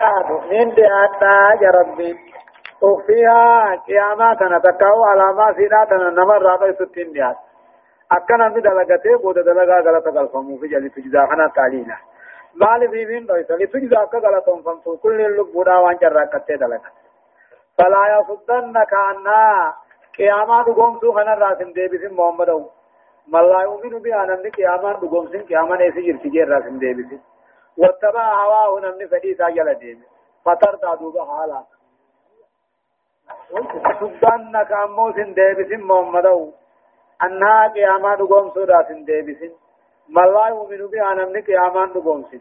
[0.00, 2.18] من دياتا يا ربي
[2.82, 7.36] وفيها قياماتنا تكاو على ما سيداتنا نمر راقي ستين ديات
[8.12, 11.96] أكنا من دلقته بود دلقا غلطة غلطة في جلي تجزا خنا تعلينا
[12.54, 16.90] مال في من دويس لتجزا كغلطة فمتو كل اللب بودا وانجر راقته دلقا
[17.78, 19.74] فلا يصدنك عنا
[20.18, 22.50] قيامات قومسو خنا راسم دي بسم محمد
[23.28, 23.92] ملا يؤمن
[24.28, 27.20] نمني قيامات قومسين قيامان ايسي جرتي جير راسم دي بسم
[27.78, 30.04] واتبع هواه نمني فدي ساجل ديم
[30.44, 31.62] فتر دوبا حالا.
[34.22, 36.52] صدنك أمو سن ديبسن محمدو
[37.22, 39.52] أنها قياما نقوم سودا سن ديبسن.
[40.08, 42.40] ما لا يؤمن بها نمني قياما نقوم سن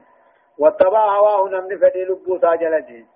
[0.57, 3.07] واتبع هواه نمني فدي لبو ساجل ديم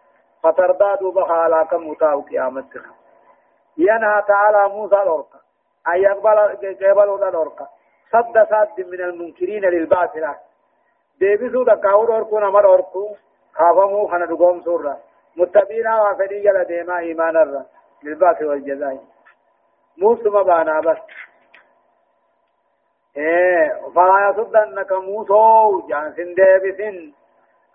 [0.43, 0.71] فتر
[1.01, 2.85] دوبا حالا كمتاو قيامتك
[3.77, 5.39] ينهى تعالى موسى الأرقى
[5.87, 6.37] أن يقبل
[6.81, 7.67] قبل الأرقى
[8.11, 10.35] صد صد من المنكرين للبعث له
[11.19, 13.09] deebisuu dhaqqaa'uu dhorkuu nama dhorkuu
[13.57, 14.95] kaafamuu kana dhugoom surra
[15.41, 17.65] muttabiinaa waa fedhii jala deemaa imaanarra
[18.03, 18.99] bilbaasi wal jazaa'i
[19.97, 21.01] muusuma baanaa bas
[23.95, 27.13] فلا يصدنك موسو جان سن ديبسن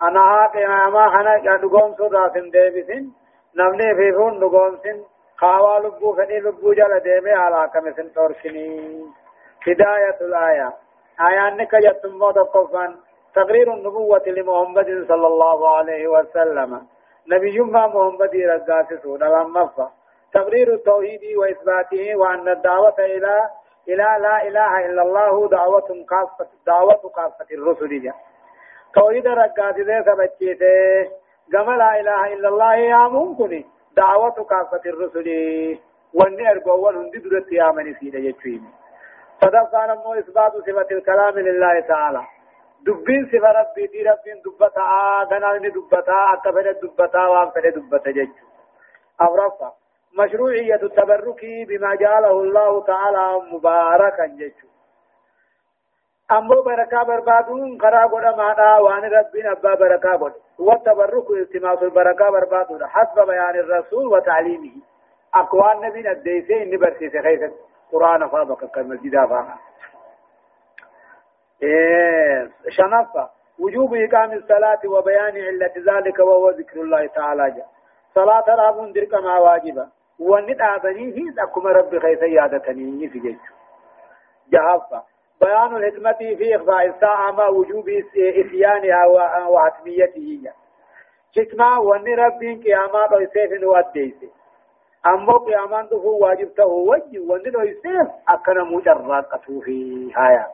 [0.03, 3.05] أنا هاقي ما خنا دغوم سودا سن ديبسن
[3.57, 4.99] نمني في فون دغوم سن
[5.37, 8.67] خاوا لبو فني لبو جل ديمي على كم سن تورشني
[9.67, 10.73] هداية الآية
[11.29, 12.97] آية انك جتم موت قفان
[13.35, 16.87] تقرير النبوة لمحمد صلى الله عليه وسلم.
[17.29, 19.89] نبي ما محمد رقاس سودا لما
[20.35, 23.51] تقرير التوحيد وإثباته وأن الدعوة إلى
[23.89, 28.03] إلى لا إله إلا الله دعوة كافة دعوة كافة الرسل.
[28.03, 28.13] جا
[28.95, 31.11] توحيد رقاس ذي سبتشيته.
[31.53, 33.65] كما لا إله إلا الله يا ممكن
[33.97, 35.29] دعوة كافة الرسل.
[36.15, 38.65] وأني أرقوا هندي درت يا من سيدة يجوين.
[39.41, 42.23] فدفع نمو إثبات صفة الكلام لله تعالى.
[42.87, 48.29] دبين صفة ربي دي ربين دبتا دنالني دبتا أكفر دبتا وانفر دبتا جج
[49.21, 49.73] أورفا
[50.19, 54.53] مشروعية التبرك بما جعله الله تعالى مباركا جج
[56.31, 62.87] أمو بركة بربادون خرا قد مانا وان ربين أبا بركة قد والتبرك التماس البركة بربادون
[62.87, 64.73] حسب بيان الرسول وتعليمه
[65.35, 67.53] أقوال نبي الديسي إني برسيس خيث
[67.93, 69.59] قرآن فابق كالمسجد فاقا
[71.63, 77.51] إيه شنفة وجوب إقام الصلاة وبيان علة ذلك وهو ذكر الله تعالى.
[77.51, 77.67] جاء
[78.15, 79.89] صلاة رابون درك ما واجبة.
[80.21, 83.37] وند آذني هي أكم رب خيس يادتني في جيش.
[84.53, 85.03] جهافة
[85.41, 89.07] بيان الحكمة في إخفاء الساعة ما وجوب إسيانها
[89.49, 90.53] وحتميته
[91.37, 94.31] حكمة وان رب قيامات ويسيف واديسي
[95.07, 97.21] أما قيامان دفو واجبته وجه.
[97.21, 100.47] وان ويسيف أكنا مجرد قطوفي هايا.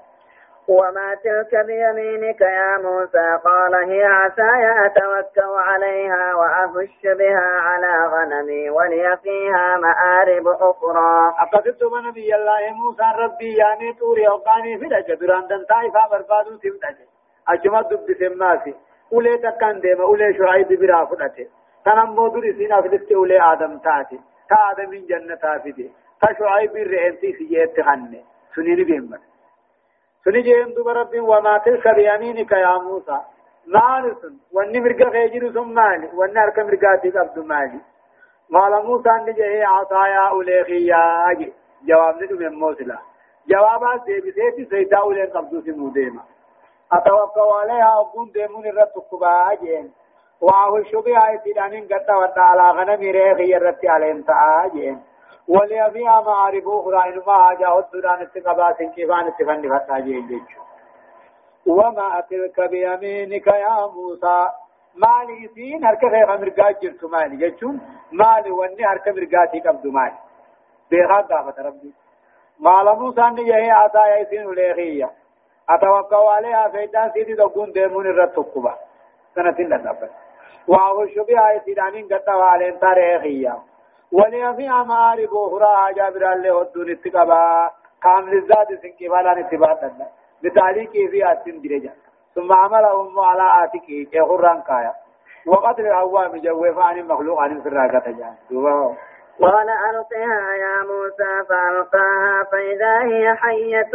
[0.68, 9.16] وما تلك بيمينك يا موسى قال هي عصاي أتوكل عليها وأهش بها على غنمي ولي
[9.22, 15.46] فيها مآرب أخرى أقصدت من نبي الله موسى ربي يعني توري أوقاني في دجة دران
[15.46, 17.06] دن طائفة بربادو تمتجة
[17.48, 18.74] أجمد دب سماسي
[19.12, 21.46] أولي تكن ديما أولي شعيب برا فدته
[21.84, 27.32] تنمو دري سينا فدت أولي آدم تاتي تا آدم من جنة تافدي تا شعيب الرئيسي
[27.32, 28.22] سيئت خنة
[28.54, 29.20] سنيني بيمت
[30.24, 33.18] سنجين دوب رب وما تلك بيمينك يا موسى
[33.66, 37.80] مالسن واني مرقا خيجر ثم مالي واني اركا مرقاتي قبض مالي
[38.54, 41.52] قال موسى ان جهي عصايا اوليخي يا أجي
[41.88, 42.98] جواب ندو من موسلا
[43.48, 46.22] جوابات دي بسيتي سيدا اولين قبضو سمو ديما
[46.92, 49.92] أتوقع عليها اقون ديمون الرد قبا اجين
[50.40, 55.02] واهو بها ايتدانين قد ودى على غنم ريخي الرد عليهم تعاجين
[55.48, 60.46] ولي فيها معارف أخرى إنما جاء الدران استقبات كيفان استفن فتاجين
[61.66, 64.48] وما تلك بيمينك يا موسى.
[64.94, 67.80] مالي سين هرك خير مرقا جرت مالي جتشون
[68.12, 70.18] مالي واني هرك مرقاتي قبض مالي.
[70.90, 71.92] بيغا قافة ربي.
[72.60, 75.10] مال موسى أني يهي عطايا سين وليخية.
[75.70, 78.74] أتوقع عليها فيدان سيدي دقون ديمون الرتقبة
[79.34, 80.10] سنة لنبت
[80.68, 83.58] وعوش بها سيدانين قد وعلين تاريخية.
[84.12, 87.70] ولي في أمارب أخرى جابر الله الدون اتقبا
[88.02, 89.90] كامل الزاد سنكفالا نتباتا
[90.42, 91.92] بتعليقه في أتم درجة
[92.34, 94.94] ثم عملهم على آتكه كيخران كايا.
[95.46, 98.34] وقتل العوام جوف عن المخلوق عن الفراقة جان
[99.40, 103.90] قال ألقها يا موسى فألقاها فإذا هي حية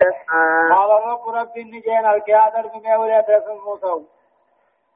[0.00, 0.70] تسعى.
[0.70, 3.26] قال رب رب النجين الكيادر بما وليت
[3.66, 4.04] موسى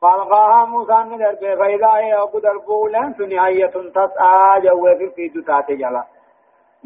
[0.03, 5.77] فالقاها موسى من دربه فإذا هي أبو دربه لن سنهاية تسعى جوه في الفيد تاتي
[5.77, 6.05] جلا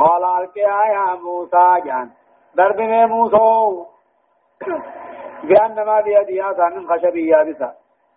[0.01, 2.11] قال ألقيا يا موسى جان.
[2.55, 3.87] دربه موسى.
[5.49, 7.73] بأنما بيدها سان خشبي يابسة.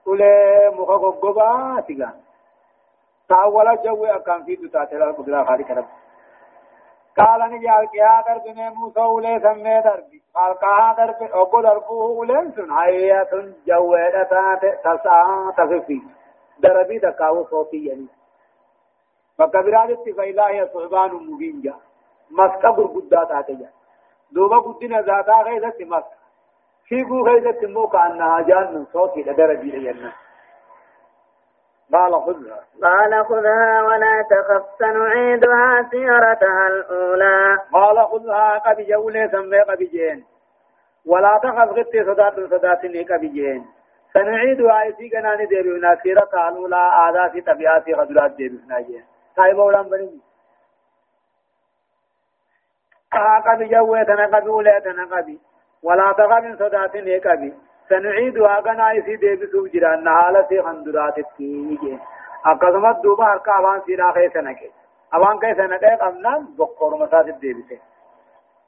[0.08, 2.14] أولي مخوقبا تيغا
[3.30, 5.86] تاولا جو أكام في تاتلا القدرة خالق رب
[7.20, 10.22] قال نجال كيا درب موسى أولي سمي دربي.
[10.36, 12.74] قال كها درب أبو دربوه أولي سن.
[12.74, 16.02] حياة جوة تات تسعى تففي
[16.60, 18.08] دربي دكاو صوتي يعني.
[19.38, 21.76] فكبرات فإلا هي صعبان مبين جا.
[22.32, 23.68] مسكا برقدا تاتي
[24.32, 26.18] دوبا قدنا ذاتا غيظة مسكا.
[26.88, 30.12] فيقو غيظة موكا أنها جان صوتي لدرجي لينا.
[31.94, 37.58] قال خذها قال خذها ولا تخف سنعيدها سيرتها الأولى.
[37.74, 40.26] قال خذها قد جولة سمي قد جين.
[41.06, 43.66] ولا تخف غت صدات صداتني قد جين.
[44.14, 49.06] سنعيدها ايسي قناني ديبنا سيرتها الأولى آذات طبيعات خدرات ديبنا جين.
[49.38, 50.22] طيب أولان بني.
[53.70, 55.40] جوة تنقبي أولى تنقبي
[55.84, 57.54] ولا تخف صداتني قبي.
[57.90, 62.00] سنعيدها كنا يسي ديبسو جران حالة في خندرات التيجي
[62.46, 64.72] أقسمت دوبا هركا أبان سيرا خي سنكي
[65.14, 67.80] أبان كي سنكي قمنا بقور مساسد ديبسي.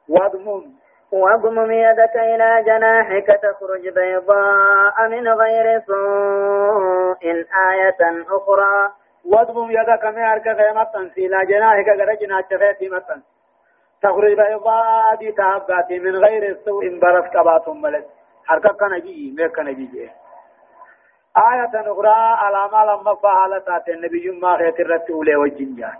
[0.09, 0.75] وادمون.
[1.11, 7.23] واضمم يدك إلى جناحك تخرج بيضاء من غير سوء
[7.69, 8.89] آية أخرى.
[9.25, 13.21] واضمم يدك من هركا خيمة إلى جناحك غرجنا تخيتي متن
[14.01, 18.05] تخرج بيضاء دي تهباتي من غير سوء برس كباتهم ملد.
[18.51, 20.11] حركة كان جي ميك كان جي
[21.37, 25.93] آية أخرى علامة لما فعلت النبي ما خيت الرت أولي والجنجان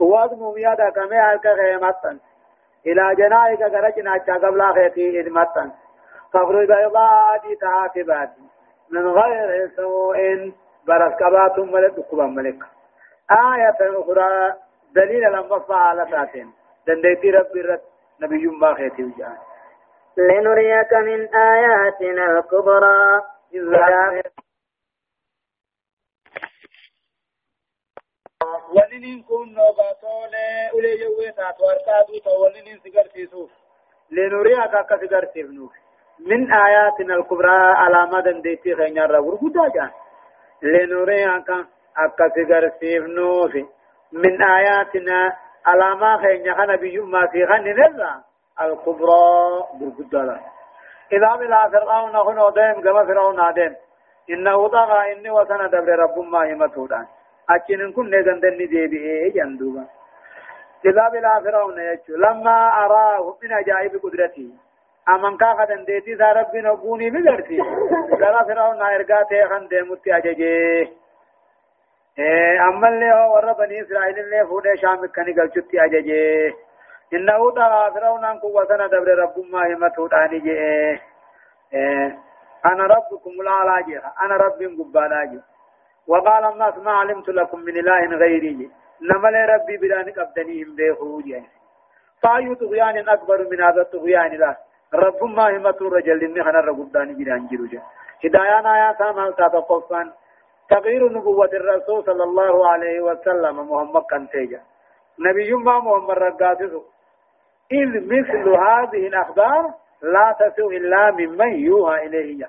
[0.00, 2.18] وأضم ميادا كما هلك خيمتا
[2.86, 5.70] إلى جنائك غرجنا قبل خيتي إدمتا
[6.32, 8.30] تخرج بيضاء دي تهاتبات
[8.90, 10.52] من غير سوء
[10.86, 12.62] برس كبات ملك كبا ملك
[13.30, 14.54] آية أخرى
[14.94, 16.34] دليل لما فعلت
[16.86, 17.82] دنديتي ربي الرت
[18.20, 19.36] نبي ما خيتي وجان
[20.16, 23.22] لنريك من آياتنا الكبرى.
[34.10, 34.74] لنريك
[36.20, 39.90] من آياتنا الكبرى على مدى ديتي خينيا رغور قدا جان.
[40.62, 41.50] لنريك
[41.96, 43.52] أكا سيغرتيفنوف
[44.12, 48.33] من آياتنا على ما خينيا خنبي ما في خن نزا.
[48.60, 50.40] الكبرى بالقدالة
[51.12, 53.74] إذا بلا فرعون هنا ديم كما فرعون ديم
[54.30, 57.06] إنه طغى إني وسن دبر رب ما همتودان
[57.50, 59.32] أكين كن نزن دني ديبي
[60.86, 64.50] إذا بلا فرعون يجو لما أراه من أجائب قدرته
[65.08, 67.58] أمن كاخا دنديتي سا ربي نبوني بغرتي
[68.20, 70.88] قال فرعون إرقاته خن ديمتي أججي.
[72.18, 76.54] إيه أما اللي هو ورى بني إسرائيل اللي فوده شامك كني قلتي أججي.
[77.14, 82.18] إنه طغى فرعون أن قوتنا دبر رب ما همته جي إيه
[82.66, 85.40] أنا ربكم الأعلى جي أنا رب قبالا جي
[86.08, 88.70] وقال الناس ما علمت لكم من إله غيري جي
[89.02, 91.42] نمل ربي بدانك أبدنيهم بيخو جي
[92.22, 94.56] فأي طغيان أكبر من هذا الطغيان لا.
[94.94, 97.80] رب ما همته رجل إني خنا رب داني جي جيرو جي
[98.24, 100.12] هدايان آيات ما تتقفان
[100.70, 104.60] تغيير نبوة الرسول صلى الله عليه وسلم محمد كان تيجا.
[105.18, 106.82] نبي ما محمد رقاتسو
[107.72, 112.46] إذ مثل هذه الأخبار لا تسوء إلا ممن يوحى إليه.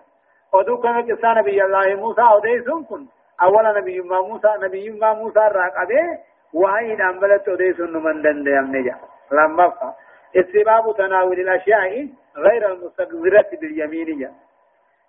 [0.54, 3.06] ودو كان قصة نبي الله موسى أوديسون كن.
[3.42, 6.20] أولا نبي ما موسى نبي ما موسى راقبه
[6.54, 8.96] وهي أنبلت أوديسون من دند يمنجا
[9.32, 9.94] لما فا.
[10.36, 12.08] استباب تناول الأشياء
[12.38, 14.32] غير المستقبرة باليمين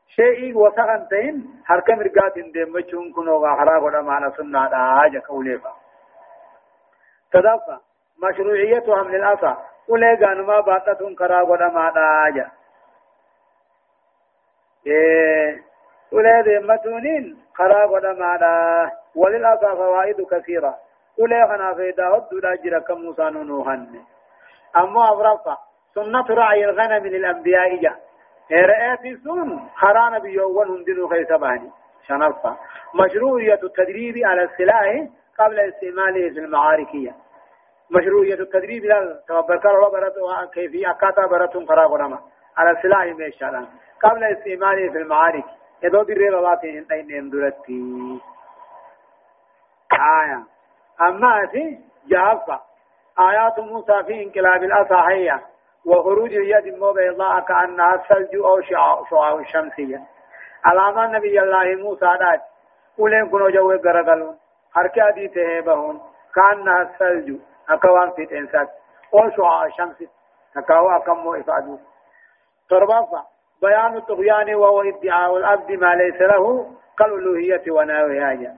[0.09, 4.67] شيء وسغنتين حركة مرقات دمجون كنوا غحرا قد معنا سنة.
[5.05, 5.73] آجا كوليفا.
[7.33, 7.79] تدفع.
[8.23, 9.57] مشروعيتها من الأصل
[9.89, 12.51] ulee gaanuma baadhatuun karaa godhamaadha
[16.13, 18.53] ulee deemmatuuniin karaa godhamaadha.
[19.17, 20.75] وللأسى فوائد كثيرة
[21.19, 24.01] ulee kana فيدا هدودا جرى كم موسى نوحن
[24.77, 25.57] أما أبرفا
[25.95, 27.97] سنة رعي الغنم للأنبياء جاء
[28.53, 31.71] رأيت سن خرا نبي يوون هندنو خيس باني
[32.09, 32.57] شنفا
[32.95, 35.07] مشروعية التدريب على السلاح
[35.39, 37.15] قبل استعماله في المعاركية
[37.91, 42.19] مشروعية التدريب لا تبركر الله برات كيفية أكاتا براتهم قرا قرما
[42.57, 43.67] على السلاح ميشالا
[44.03, 45.45] قبل استعماله في المعارك
[45.83, 48.21] يدو دري رباتي انتين اندرتي
[49.93, 50.43] آية.
[51.01, 52.61] أما في جافة
[53.19, 55.41] آيات موسى في انقلاب الأصحية
[55.87, 58.61] وخروج اليد المبيضاء كأنها الثلج أو
[59.11, 60.03] شعاع الشمسية.
[60.65, 62.43] علامة نبي الله موسى دات
[62.99, 64.37] ولين كنوا جوه غرغلون
[64.75, 66.01] حركة دي تهيبهون
[66.35, 67.39] كأنها الثلج.
[67.71, 68.67] أكوان في الإنسان
[69.15, 69.97] أو شعاع الشمس
[70.57, 71.79] أكاو أكمو إفادو
[72.71, 73.25] تربافا
[73.63, 78.57] بيان الطغيان وهو ادعاء العبد ما ليس له كالألوهية وناويها جا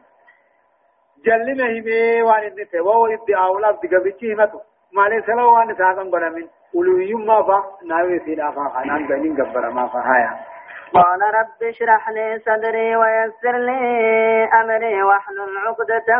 [1.24, 4.60] جلنا همي وان النتي وهو ادعاء الأبد قبتي همتو
[4.92, 9.36] ما ليس له وان ساقن قنا من ألوهي ما فا ناوي سيدا فا خانان بنين
[9.42, 10.38] قبر ما فهايا
[10.94, 13.80] قال رب اشرح لي صدري ويسر لي
[14.60, 16.18] أمري واحلل عقدة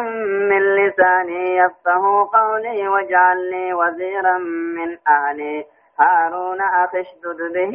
[0.51, 5.67] من لساني يفقه قولي واجعل لي وزيرا من أهلي.
[6.01, 7.75] هارون أخي اشدد به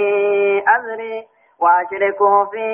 [0.76, 1.28] أمري
[1.60, 2.66] وأشركه في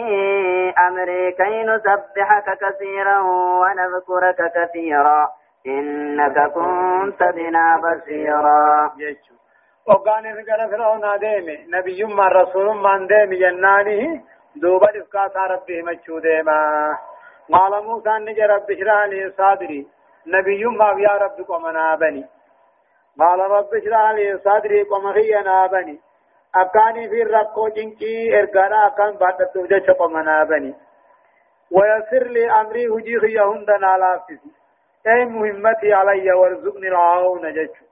[0.87, 3.19] أمري كي نسبحك كثيرا
[3.61, 5.29] ونذكرك كثيرا.
[5.67, 8.91] إنك كنت بنا بصيرا.
[9.89, 14.21] وقال رجال فرعون ديمي نبي ما رسول ما ديمي جنانه
[14.55, 16.59] دوبا دفكا ربه مچو ديما
[17.53, 19.87] قال موسى نجي رب اشرح لي صدري
[20.27, 22.25] نبي ما يا رب قمنا بني
[23.19, 25.99] قال رب اشرح لي صدري قمخينا بني
[26.55, 30.73] أكاني في الرقو جنكي إرقانا أكان بعد الدوجة قمنا بني
[31.71, 34.49] ويسر لي أمري هجي خيهن دنا لافسي
[35.07, 37.88] أي مهمتي علي وارزقني العون ججو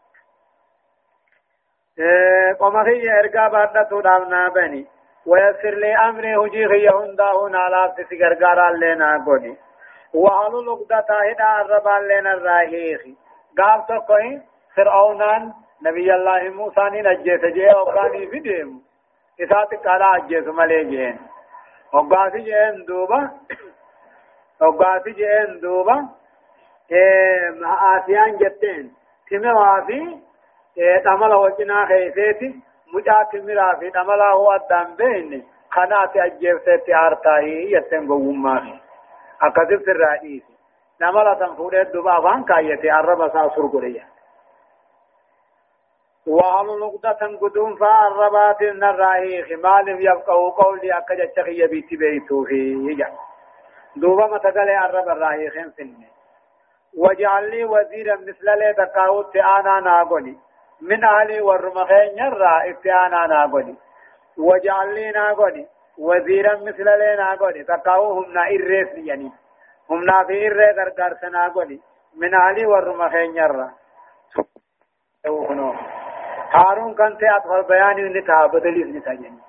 [2.60, 4.88] قم خي ارقا بعد تودامنا بني
[5.26, 9.58] ويسر لي امري هجي خي هندا هنا لا تسغرغار لنا غودي
[10.14, 13.16] وحلو لقدتا هدا الرب لنا الراهيخي
[13.58, 14.42] قال تقوي
[14.76, 15.54] فرعونان
[15.86, 18.82] نبي الله موسى نجيت جي وقاني في ديم
[19.42, 21.18] إسات قال أجيت ملي جين
[21.94, 23.32] وقاتي جين دوبا
[24.62, 26.10] وقاتي جين دوبا
[26.92, 27.52] إيه
[27.96, 28.94] آسيان جتين
[29.30, 30.27] تموا في
[30.78, 32.60] دملا وجنا خيسيتي
[32.94, 38.80] مجا تمرا في دملا هو الدم بين خنات أجيبت تيارتاهي يتن قوما
[39.42, 40.44] أكذب في الرئيس
[41.00, 44.08] دملا تنفوده دبا فان كايتي عرب ساسر قرية
[46.28, 53.06] وعلى نقطة قدوم فعربات النرائي خمال يبقى قولي أكجا شخي بيتي بيتو في
[53.96, 56.08] دوبا متقل عرب الرائي خين سنة
[56.98, 60.38] وجعل لي وزيرا مثل لي تقاوت أنا ناغني
[60.82, 63.76] من أهلي والرمخين يرى اتيانا ناغوني
[64.38, 65.68] وجعل لي ناغوني
[65.98, 69.32] وزيرا مثل لي ناغوني تقاو هم نا إرس يعني
[69.90, 71.82] هم نا في إرس غرغر سناغوني
[72.16, 73.70] من أهلي والرمخين يرى
[76.52, 79.40] هارون كانت أطفال بياني نتا بدليس نتا يعني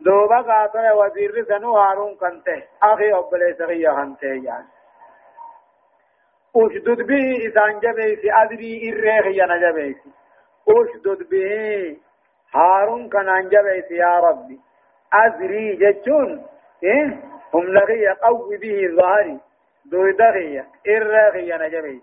[0.00, 2.48] دوبا قاتل وزير سنو هارون كانت
[2.82, 4.66] أخي أبلي سغيا هنته يعني
[6.56, 10.10] أشدد به إذا جبيسي أدري إرخ ينجبيسي
[10.68, 11.96] أشدد به.
[12.54, 14.60] هارون كان انجبت يا ربي.
[15.12, 16.46] أزري جتون
[16.82, 17.20] إيه؟
[17.54, 19.38] هم لغي قوي به ظهري
[19.84, 22.02] دويدغي إرغي نجبت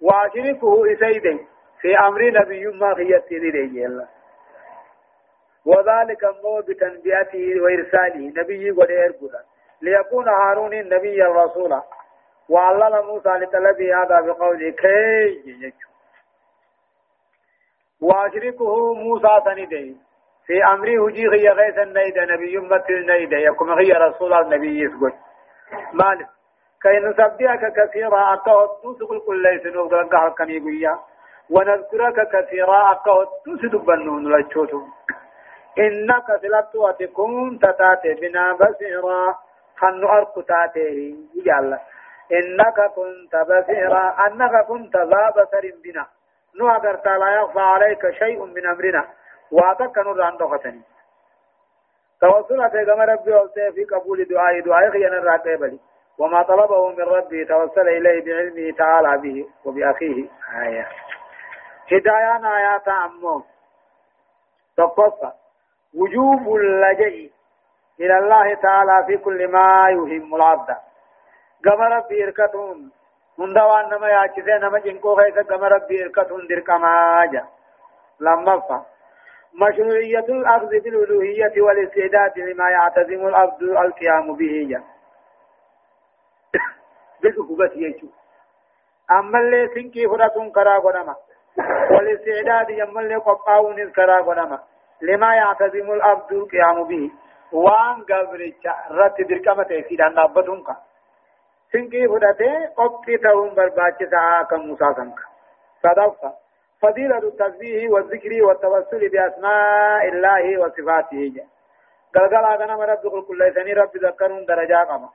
[0.00, 1.38] وأشركه إسيدي
[1.80, 4.08] في أمر نبي ما خيتي لي الله
[5.64, 8.32] وذلك مو بتنبيته وإرساله.
[8.36, 9.44] نبي قد إرقدا
[9.82, 11.80] ليكون هارون النبي الرسول.
[12.48, 15.88] وعلل موسى لطلبه هذا بقوله كي يجو
[18.02, 19.96] واشركه موسى سندي
[20.46, 25.12] في أمري هجي غي غيث النيد نبي مثل النيد يكون غي رسول النبي يسجد.
[25.92, 26.28] مالك
[26.82, 30.98] كي نسبحك كثيرا أكهد تسقل كل ليس نوغل قهر كنيقيا
[31.50, 34.80] ونذكرك كثيرا أكهد تسد بنون لجوتو
[35.78, 39.46] إنك سلت وتكون تتاتي بنا بصيرا.
[39.76, 41.78] خن أرك تاتي يجعل
[42.32, 46.06] إنك كنت بصيرا أنك كنت ذا بصر بنا.
[46.58, 49.04] نو اگر لا يخفى عليك شيء من أمرنا.
[49.50, 50.82] واتك نور عن دختني
[52.20, 55.78] توسل كما ربي وسي في قبول دعاء دعاء خينا الراقبلي
[56.18, 60.28] وما طلبه من ربي توسل إليه بعلمه تعالى به وبأخيه.
[60.62, 60.88] آية.
[61.92, 63.42] هدايان آيات عمو.
[64.76, 65.32] تقصى
[65.94, 67.30] وجوب اللجئ
[68.00, 70.76] إلى الله تعالى في كل ما يهم العبد.
[71.66, 72.90] قبل ربي إركتهم.
[73.38, 77.44] هندا وان نما ياچسه نما جنكو خيسا كما ربي إركتون دركما جا
[78.20, 78.84] لما فا
[79.54, 84.82] مشروعية الأخذ بالألوهية والاستعداد لما يعتزم العبد القيام به جا
[87.22, 88.08] بالأخوبة يجو
[89.10, 91.16] أما اللي سنكي فرطون كرا قنما
[91.90, 94.58] والاستعداد يما اللي قطعون كرا قنما
[95.02, 97.10] لما يعتزم العبد القيام به
[97.52, 100.76] وان قبرتش رت دركما تيسيدان نابتون كا
[101.72, 105.18] سنكي فدته قبطي تهم برباچسا كم موسى سنك
[105.82, 106.32] صدفة
[106.82, 111.34] فضيلة التسبيح والذكر والتوسل بأسماء الله وصفاته
[112.14, 115.08] قلقل آغنا رب كل سني رب ذكرون درجة قما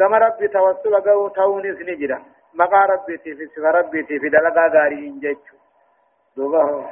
[0.00, 2.18] قم رب توسل قو تونس نجرا
[2.54, 5.56] مقا ربي في صفة ربي في دلقا غاري انججو
[6.36, 6.86] دوبه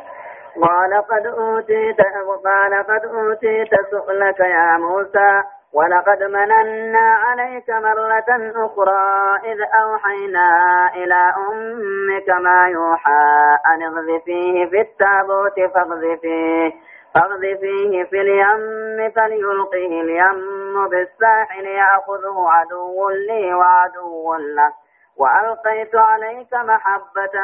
[0.63, 2.01] قال قد أوتيت
[2.45, 5.43] قال قد أوتيت سؤلك يا موسى
[5.75, 10.49] ولقد مننا عليك مرة أخرى إذ أوحينا
[10.95, 16.73] إلى أمك ما يوحى أن اغذفيه في التابوت فاغذفيه
[17.15, 24.82] فاغذفيه في اليم فليلقه اليم بالساحل يأخذه عدو لي وعدو له.
[25.17, 27.35] وألقيت عليك محبة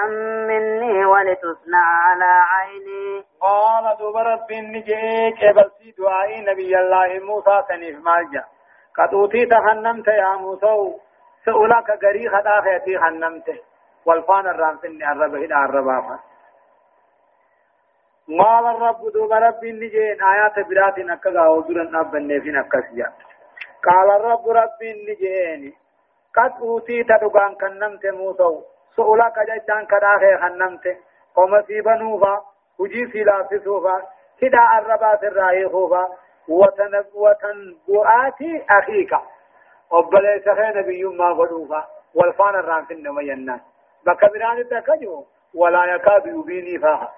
[0.49, 3.25] مني ولتصنع على عيني.
[3.41, 8.45] قال دوب رب نجيك بسي دعائي نبي الله موسى سنيف مالجا.
[8.97, 10.95] قد أوتيت خنمت يا موسى
[11.45, 13.49] سؤلك قري خدا خيتي خنمت.
[14.07, 16.19] والفان الرام سني الرب هنا الربافا
[18.41, 22.81] قال الرب دوب رب نجين آيات برات نكا ودرن أبن في نكا
[23.87, 25.73] قال الرب رب نجيني.
[26.39, 28.63] قد أوتيت دقان كنمت موسو
[28.97, 30.85] سؤلا كجان كداخي خنمت.
[31.35, 32.35] قوم سيبنوفا
[32.79, 33.97] وجي سلافسوفا
[34.41, 36.09] كدا الربات الرايخوفا
[37.15, 38.41] وتنبؤات
[38.71, 39.13] أخيك.
[39.91, 41.87] وبليس خي نبي ما غدوفا.
[42.15, 43.61] والفان الرام في النمينا
[44.07, 47.13] بكبران التكجو ولا يكاد يبيني فاها.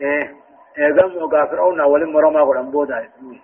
[0.00, 0.36] إيه
[0.78, 3.40] إيه ذنب غافر اونا ولم رمى غرم بودا اسمه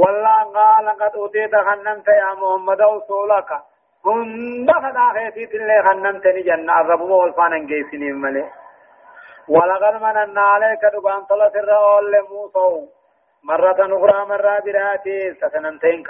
[0.00, 3.50] والله قال قد أوتيت خنمت يا محمد رسولك
[4.06, 8.44] هند خدا خيتي تلي خنمتني جنة الرب والفان انجيسني ملي
[9.48, 12.88] ولقد مننا عليك دبان طلت الرؤول لموسى.
[13.44, 16.08] مرة أخرى مرة براتي ستننتينك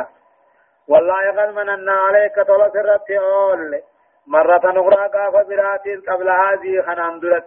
[0.88, 3.83] والله قد مننا عليك طلت الرؤول.
[4.26, 7.47] مرة أخرى قاف براتي قبل هذه خنان درت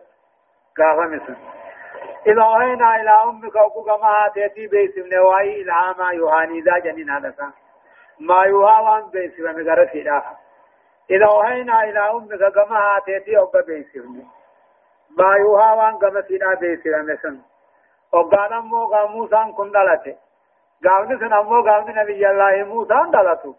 [0.77, 1.35] قاف مثل.
[2.27, 7.33] إذا وهينا إلى أمك وكوكا ما تأتي بيسم نواي إلهاما يوهاني ذا جنين هذا
[8.19, 10.23] ما يوهاوان بيسم مغرسي لا
[11.11, 14.23] إذا وهينا إلى أمك كما تأتي أبا بيسم.
[15.17, 17.39] ما يوهاوان كما سيدا بيسم مسن
[18.13, 18.51] وقال
[18.91, 20.15] قام موسى كن دلته
[20.85, 23.55] قامن سن أمو قامن نبي الله موسى دلته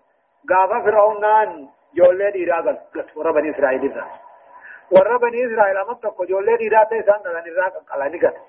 [0.51, 4.05] قام فرعونان جولي ديرا قلت وربني إسرائيل ذا
[4.97, 8.41] warra bani israa'el amma tokko ijoollee dhiiraa ta'e isaan dhalan irraa qaqqalanii gata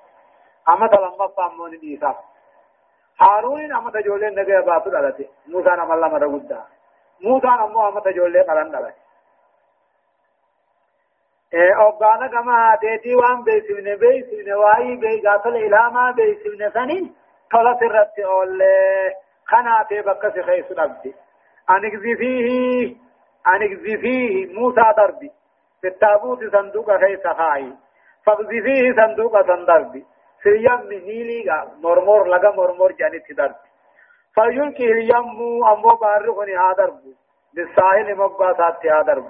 [0.74, 2.18] amata lammaffaa ammoo ni dhiisaaf
[3.24, 6.66] haaruuniin amata ijoolleen nagaya baatu dhalate muusaan amma lamada guddaa
[7.28, 9.00] muusaan ammoo amata ijoollee qalan dhalate
[11.88, 17.10] obbaana gama haateetii waan beeksifne beeksifne waa'ii beegaatola ilaamaa beeksifne saniin
[17.52, 19.16] tolas irratti oollee
[19.52, 21.14] kanaatee bakka si keeysu dhabde
[21.68, 22.98] anigzifiihi
[23.54, 25.32] anigzifiihi muusaa darbi
[25.82, 27.74] في التابوت صندوق خيس خاي
[28.26, 30.06] فاقذي فيه صندوق صندربي
[30.42, 33.56] في اليم نيلي مرمور لغا مرمور جانت درب
[34.36, 37.00] فيلقي اليم أمو بارغني هادرب
[37.54, 39.26] بالساحل مباسات هادرب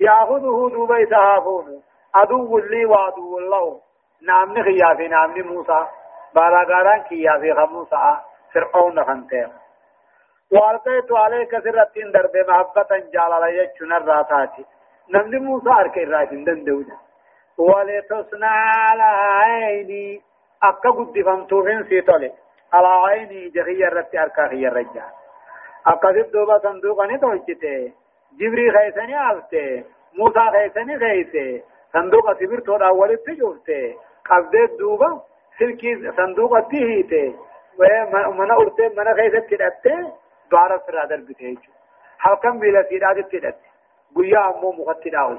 [0.00, 1.82] يأخذه دوبي سهافون
[2.14, 3.80] عدو لي وعدو الله
[4.22, 5.86] نامني خيافي نامني موسى
[6.34, 8.16] بالاغاران كيافي خموسى
[8.54, 9.52] فرعون خنتين
[10.52, 12.86] والقيت عليك سرتين درب محبة
[13.58, 14.66] jechuun irraa taati.
[15.12, 16.96] نمني موسى أركي راجن دندودا
[17.58, 19.02] ولتصنع على
[19.42, 20.22] عيني.
[20.62, 22.32] أكا قد فمتوفين سيطولي.
[22.72, 25.10] على عيني جغي الرتي أركا خي الرجال
[25.86, 27.92] أكا دوبا صندوقا نتوجته
[28.38, 29.84] جبري خيساني عفته
[30.18, 31.62] موسى خيساني خيسه.
[31.92, 33.94] صندوق سبير تود أولي تجوفته.
[34.24, 35.20] قبضت دوبا
[35.58, 37.34] سلكي صندوق تهيته.
[37.78, 40.12] ومنا أرته منا خيسة كدته
[40.50, 41.72] دوارا فرادر بتهيجو.
[42.18, 43.71] حلقم بلا سيداد تدته
[44.16, 45.38] گویا امو مختی داوج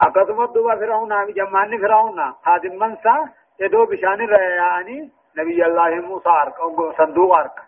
[0.00, 3.14] اقدمت دوبا فرعون آمی جمعني فرعون حادم منسا
[3.60, 5.00] ادو بشانی رہیانی
[5.36, 6.60] نبی اللہ موسى ارک
[6.96, 7.60] صندوق ارک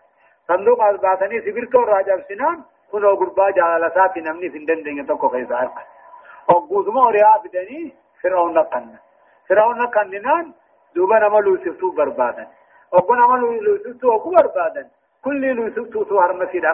[0.49, 5.29] صندوق از باتنی سبیر تو راجب سنان کنو گربا جالساتی نمنی فندن دنگے تو کو
[5.29, 5.79] خیزا ارک
[6.51, 8.89] أو گوزما اور یا بدنی فرعون نقن
[9.51, 10.55] فرعون نقننان
[10.97, 12.47] دوبا نما لوسفتو بربادن
[12.93, 14.87] أو نما لوسفتو أو بربادن
[15.25, 16.73] كل لوسفتو تو هرمسی دا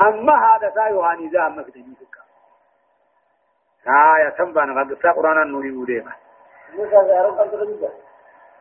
[0.00, 1.96] هم هذا سا يوهاني ذا هم في دنيا
[3.88, 6.12] آية سنبان قد سا قرآن النوري رجع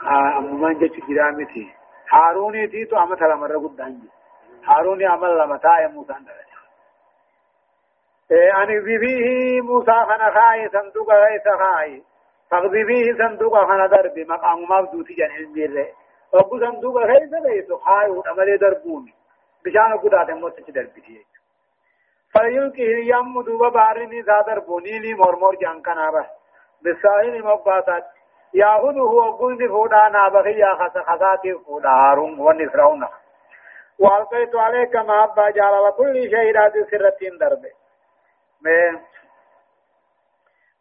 [0.04, 1.74] آه أمو من جت جرامتي
[2.12, 4.10] هاروني تي تو أما تلا مرة قد دانجي
[4.66, 6.46] هاروني عمل لما تايا موسى اندرج
[8.32, 12.04] أن فيه موسى خنا خاي صندوق غيث خاي.
[12.52, 14.24] فاغذي فيه صندوق خنا دربي.
[14.24, 15.94] مقام مبدوتي جن المير
[16.34, 19.14] وقو صندوق غيث غيث خاي وعمل دربوني.
[19.66, 21.26] بشان قدات موت دربتي
[22.34, 26.26] فيلقي اليم دوبا بارني زادر بنيني مرمور جان كنابه
[26.82, 28.06] بالساحل مباسات
[28.54, 33.08] ياخذه وقلت فودا نابغي يا خس خساتي فودا هارون ونفرعون
[34.00, 37.72] والقيت عليك ما أبا جعل كل شيء راد سرتين دربه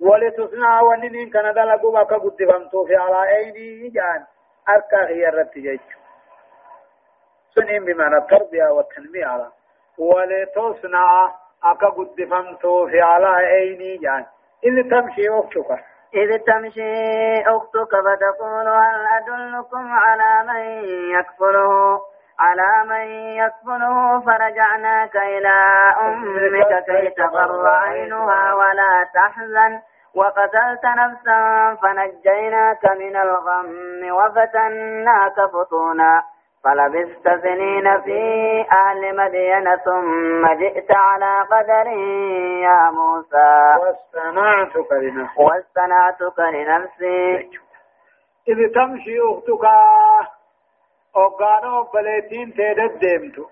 [0.00, 4.24] ولتصنع ونين كان دلقوا ما كبد فمتو في على عيني جان.
[4.68, 5.80] أركا هي الرتجيج
[7.54, 9.46] سنين بمعنى التربية والتنمية على.
[9.98, 12.14] ولتصنع أكا قد
[12.90, 14.24] في على عيني جان.
[14.64, 15.84] إذ تمشي أختك.
[16.14, 20.84] إذ تمشي أختك فتقول هل أدلكم على من
[21.18, 22.00] يكفله؟
[22.38, 23.06] على من
[23.42, 25.54] يكفله فرجعناك إلى
[26.00, 29.80] أمك كي تقر عينها ولا تحزن.
[30.14, 36.33] وقتلت نفسا فنجيناك من الغم وفتناك فتونا.
[36.64, 38.20] فلبثت سنين في
[38.72, 41.86] أهل مدين ثم جئت على قدر
[42.62, 43.50] يا موسى.
[43.80, 45.42] واصطنعتك لنفسي.
[45.42, 47.50] واصطنعتك لنفسي.
[48.48, 49.64] إذ تمشي أختك
[51.16, 53.44] أوغانا وبليتين تيدت ديمتو.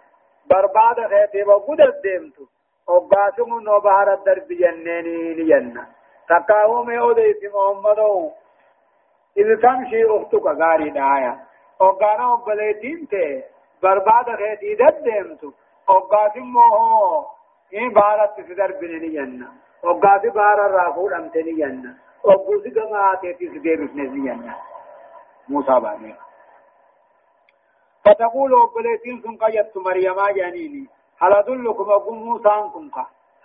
[0.50, 2.42] برباد خيتي وقودت ديمتو.
[2.88, 5.86] أوغاسم نو بحر الدرب جنيني لجنة.
[6.28, 8.30] تقاوم أوديس محمدو.
[9.38, 11.51] إذ تمشي أختك غاري دايا.
[11.82, 13.42] وقانا وبليتين تي
[13.82, 15.50] برباد خيتي دد ديمتو
[15.88, 17.26] وقاسم موهو
[17.72, 19.48] إيه بارت تسدر بني جنة
[19.82, 21.92] وقاسي بار الرافول أمتني جنة
[22.24, 24.54] وقوسي كما آتيتي سدير بسنزي جنة
[25.48, 26.14] موسى باني
[28.04, 30.86] فتقول وبليتين سن قيدت مريم جانيني
[31.18, 32.90] هل أدلكم أقوم موسى عنكم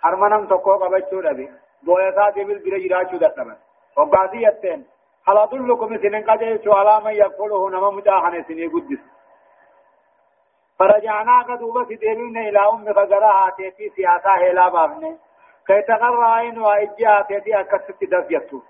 [0.04, 1.48] هرمنم تقوى قبچو دبي
[1.82, 3.56] بويساتي بالبرا جراچو دتبن
[3.96, 4.86] وقاسي يتين
[5.28, 9.02] هل أدلكم سنن قجي شو على من يقوله نما مجاهن سني قدس.
[10.78, 15.16] فرجعنا قدوبة ديبين إلى أم غزرها تيتي سياسة هلا بابني.
[15.66, 18.60] كي تقر عين وإجيها تيتي أكست دفيتو.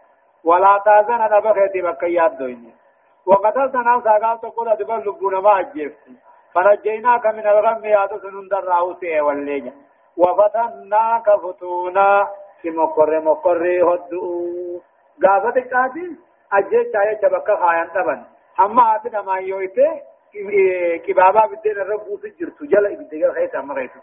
[0.44, 2.72] ولا تازن نبخيتي بكيات دويني
[3.26, 6.12] وقتلت نفسا قال تقول أدبر لبون ما أجيفتي
[6.54, 9.72] فنجيناك من الغم يا تسنن دراوسي والليجا
[10.16, 12.28] وفتناك فتونا.
[12.62, 13.62] في مقر مقر
[16.52, 18.24] هدؤ قافتك آتي أجيت آية شبكة خايان تبن
[18.60, 20.00] أما آتنا ما يويته
[21.06, 24.00] كبابا بدين الرب سجرت جل بدين خيس أمريتو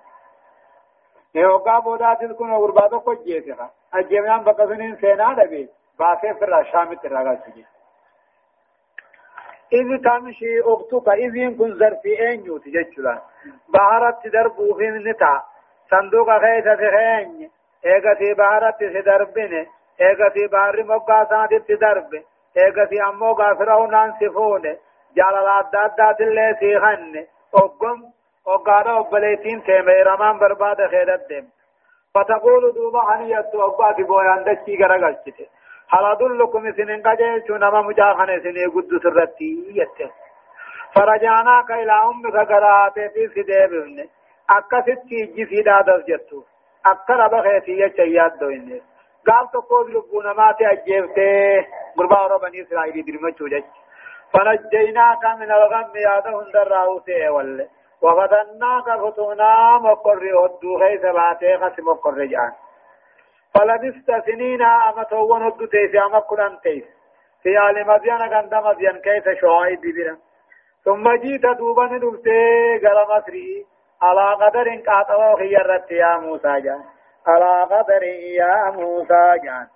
[1.35, 7.65] يوقع بودات كن غرباتو کو جيتها اجيمان بقسنين سينا دبي باسه فر شام تراغا سجي
[9.73, 13.21] إذ تمشي أختك إذ يكون ظرفي أين يوتي جتشلا
[13.69, 15.43] بحرت دربو في نتا
[15.91, 17.49] صندوق خيسة خين
[17.85, 19.67] إيغا في بحرت سدربين
[20.01, 21.71] إيغا في بحر مقا سادت
[23.09, 24.61] أمو غافرون سفون
[25.15, 28.03] جالال أدادات اللي سيخن أقم
[28.47, 31.45] أقارا أبليتين تيمي رمان برباد خيرت دم
[32.15, 35.27] فتقول دوبا عنيت أقبات بويان دشي غرقلت
[35.89, 40.11] هل أدلكم سنين قجيش نما مجاخن سنين قد سرتي يتم
[40.95, 44.07] فرجعناك إلى أمك قرات في سديبن
[44.49, 45.01] أكست
[45.37, 46.43] جسي دادف جتو
[46.85, 48.81] أكثر بخيتي يشياد دوين
[49.27, 51.65] قال تقول لبونا ما تأجيبته
[51.97, 53.63] قربا ربني إسرائيل درمجو جج.
[54.33, 57.67] فنجيناك من الغم يادهن دراوته والله
[58.01, 62.51] وفتناك فتونا مقر هدو خيس باتي خسم مقر جان.
[63.53, 66.83] فلبست سنين أما تون هدو تيسي أما كلان تيس.
[67.43, 70.17] في آل مدين غند مدين كيف شعائب ببرا
[70.85, 73.65] ثم جيت دوبا ندفته غلا مصري
[74.01, 76.83] على قدر قاطبه خيرت يا موسى جان.
[77.27, 79.67] على قدر يا موسى جان.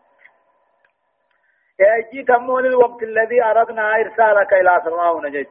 [2.11, 5.49] جيت مول الوقت الذي أردنا إرسالك إلى فرعون جيت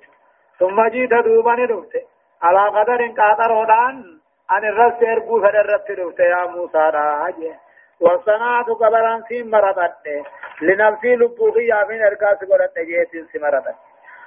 [0.59, 2.03] ثم جيت دوبا ندفته
[2.43, 4.19] على قدر قاطر ودان.
[4.51, 7.55] أن الرس إربو فدرت دفته يا موسى راجه
[8.01, 10.25] وصنعت قبرا سين مرتت
[10.63, 13.77] لنفسي لبوغي من أركاس قرأت جيت سمرتت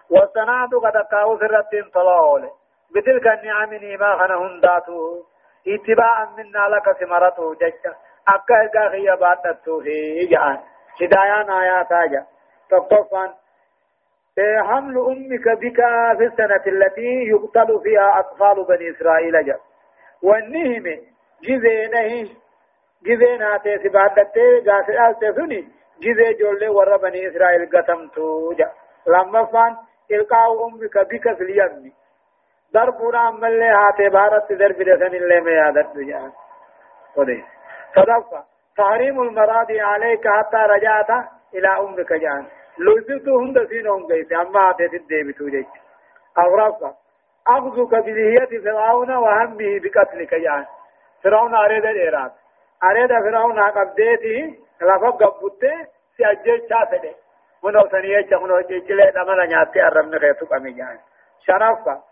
[0.10, 2.50] وصنعت قد قاو سرت طلول.
[2.96, 5.24] بتلك النعم نيما خنهن داتو
[5.68, 7.96] اتباعا منا لك سمرته ججا
[8.28, 10.60] أكا إرقا خي باتتو في جان
[11.02, 12.26] هدايان آيات آجا
[12.70, 13.34] تقطفا
[14.40, 15.80] حمل أمك بك
[16.18, 19.58] في السنة التي يقتل فيها أطفال بني إسرائيل جا.
[20.24, 20.86] والنهم
[21.44, 22.30] جزينه
[23.06, 25.68] جزين هاتي سبادتي غاسي آلتي سني
[26.02, 28.72] جزي جولي ور بني إسرائيل قتمتو جا.
[29.08, 29.76] لما فان
[30.12, 31.94] إلقاء أمك بك في اليم
[32.74, 36.32] ضربنا أمالي هاتي بارت ضرب لسن اللي ميادت جا
[37.18, 37.44] ودي
[37.96, 38.44] صدفة
[38.78, 41.10] تحريم المراضي عليك حتى رجعت
[41.56, 42.46] إلى أمك جان۔
[42.78, 45.66] لوزتو هند سينهم قيس أما هاتي تدبتو جيش
[46.38, 46.94] أغرفة
[47.48, 50.66] أخذك بلهية فرعون وهمه بقتلك جان۔
[51.24, 52.32] فرعون أريد الإيراد
[52.84, 55.86] أريد فرعون قبديتي لفا قبوته
[56.18, 57.14] سيأجل شافده
[57.64, 60.98] منو سنية منو جيجل دمنا نياتي أرمنا خيطو قمي جان۔
[61.48, 62.11] شرفة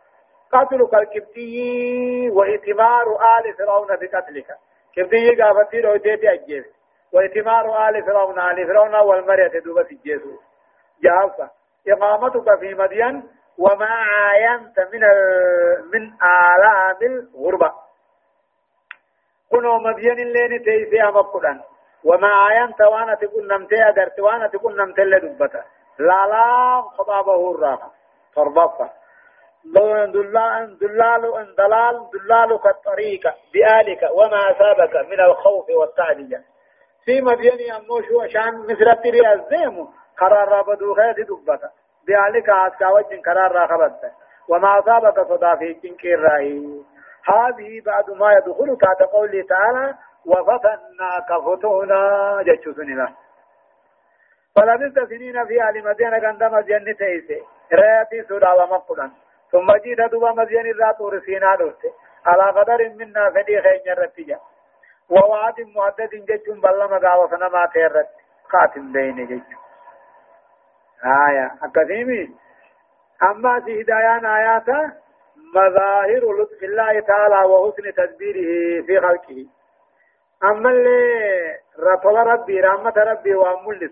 [0.52, 3.06] قتلك الكبتي وإتمار
[3.38, 4.48] آل فرعون بقتلك.
[4.96, 6.66] كبتي قافتي روجيتي أجل
[7.14, 10.38] وإتمار آل فرعون آل فرعون والمرية دوبة الجيسو
[11.04, 11.50] جافة
[11.88, 13.24] إقامتك في مدين
[13.58, 15.02] وما عاينت من
[15.94, 17.74] من آلام الغربة.
[19.52, 21.62] كنو مدين اللي تيسي أمقدان
[22.04, 25.64] وما عاينت وأنا تقول نمتي أدرت وأنا تقول نمتي اللي دبتا
[26.00, 27.92] لا لا خطابه الراحة
[28.36, 28.99] فربطة
[29.65, 30.78] دلال دلال
[31.58, 36.41] دلال دلالك الطريق بآلك وما أصابك من الخوف والتعدية
[37.06, 41.69] في مدين أمو شو عشان مثل التري الزيم قرار رابدو خير دبتا.
[42.08, 44.12] بآلك عسكا وجن قرار راخبت
[44.50, 46.82] وما أصابك صدا في جنكير رأي
[47.26, 49.95] هذه بعد ما يدخل تحت قوله تعالى
[50.26, 53.10] وفتناك فتونا جتشوسني له
[54.56, 57.43] فلبثت سنين في أهل مدينة عندما جنة تيسي
[57.74, 59.12] رأيتي سودا ومقلا
[59.52, 61.94] ثم جيت دوبا مدين الرا طور سينا دوسته
[62.26, 64.40] على قدر منا فدي خير رتجا
[65.10, 68.10] ووعد مهدد جتشم بلا مغاوة سنما تيرت.
[68.50, 69.60] خاتم بين جتشم
[71.06, 71.52] آية.
[71.64, 72.36] أكثيمي.
[73.24, 74.92] أما في هدايان آياتا
[75.56, 79.46] مظاهر لطف الله تعالى وحسن تدبيره في خلقه.
[80.44, 83.92] أما اللي رطل ربي رحمة ربي وأمولت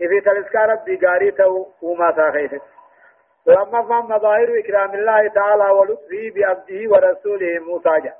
[0.00, 2.60] إذا تلسكى ربي قاريته وما تاخيته.
[3.46, 8.16] وأما فهم مظاهر إكرام الله تعالى ولطفه بعبده ورسوله موسى جاء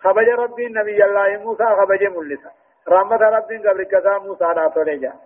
[0.00, 2.50] خبج ربي نبي الله موسى خبج ملسا
[2.88, 5.16] رحمة ربي قبل كذا موسى راتولي جاء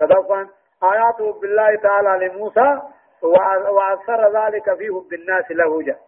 [0.00, 0.48] تدفن
[0.82, 2.82] آياته بالله تعالى لموسى
[3.76, 6.00] وأثر ذلك فيه بالناس له جاء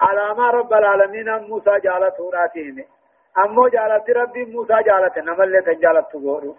[0.00, 2.84] على ما رب العالمين موسى جعلته راتهم.
[3.38, 6.54] أمو جعلت ربي موسى جعلت نمل تجعلت تقولوا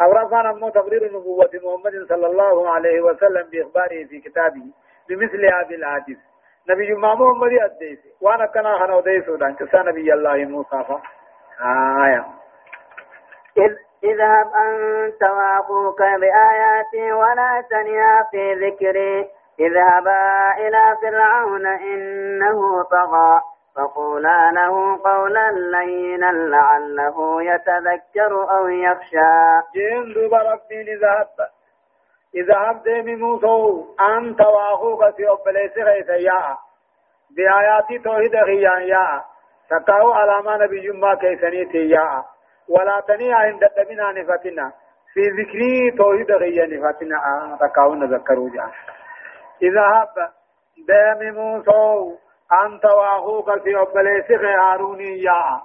[0.00, 4.66] أورفان أمو تقرير نبوة محمد صلى الله عليه وسلم بإخباره في كتابه
[5.08, 6.18] بمثل هذه الحديث
[6.70, 7.98] نبي محمد أديس.
[8.20, 9.54] وأنا كنا خنا أديس ودان.
[9.54, 11.00] كسا نبي الله موسى فا.
[12.04, 12.24] آية.
[14.04, 19.28] إذهب أنت وأخوك بآياتي ولا تنيا في ذكري.
[19.60, 23.40] إذهبا إلى فرعون إنه طغى.
[23.78, 29.34] فقولا له قولا لينا لعله يتذكر أو يخشى.
[29.74, 31.28] جين دوب ربي ذهب
[32.34, 33.84] اذهب ديمي موسو.
[34.00, 36.56] أنت وأخوك في أبليس غيث يا.
[37.36, 39.24] بآيات توحيد غيان يا.
[39.70, 42.24] تقاو على ما نبي جمع كيسنيتي يا.
[42.68, 44.72] ولا تنيا عند دمنا نفتنا.
[45.14, 47.18] في ذكري توحيد غيان نفتنا.
[47.60, 48.70] تقاو نذكروا جاء
[49.62, 50.14] اذهب
[50.88, 52.27] ديمي موسو.
[52.52, 55.60] أنت وأخوك في أبليسك هاروني يا.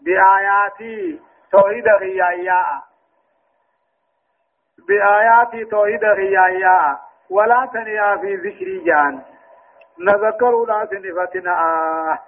[0.00, 1.20] بآياتي
[1.52, 2.82] توحيد غيايا
[4.88, 6.98] بآياتي توحيد غيايا
[7.30, 9.22] ولا تنيا في ذكري جان.
[9.98, 12.18] نذكر لا سنفتنا آه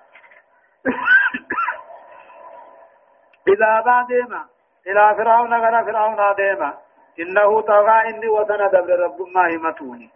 [3.53, 4.47] إذا بعدما
[4.87, 6.75] إلى فرعون غير فرعون ديما
[7.21, 10.11] إنه طغى إني وسند رب ما همتوني.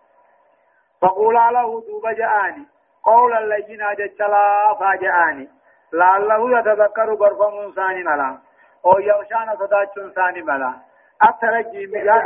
[1.03, 2.67] فقولا له دوب جاءني.
[3.05, 5.49] قولا لينا جچلا فاجعاني
[5.93, 8.39] لعله يتذكر غرفم ثاني ملا.
[8.87, 10.75] أو يوشان صداچون ثاني ملا.
[11.23, 11.85] الترجي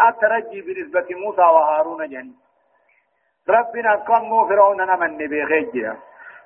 [0.08, 2.32] الترجي بالنسبة موسى وهارون جن.
[3.48, 5.96] ربنا كم فرعون نمن بخيجرا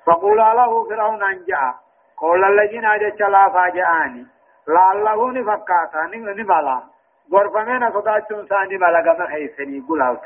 [0.05, 1.73] فقولا له فرعون أنجا.
[2.17, 4.27] قولا لينا جچلا فاجعاني
[4.67, 6.81] لعله نفكاتا نملا
[7.33, 10.21] غرفمنا صداچون ثاني ملا كما خيسني قلاوت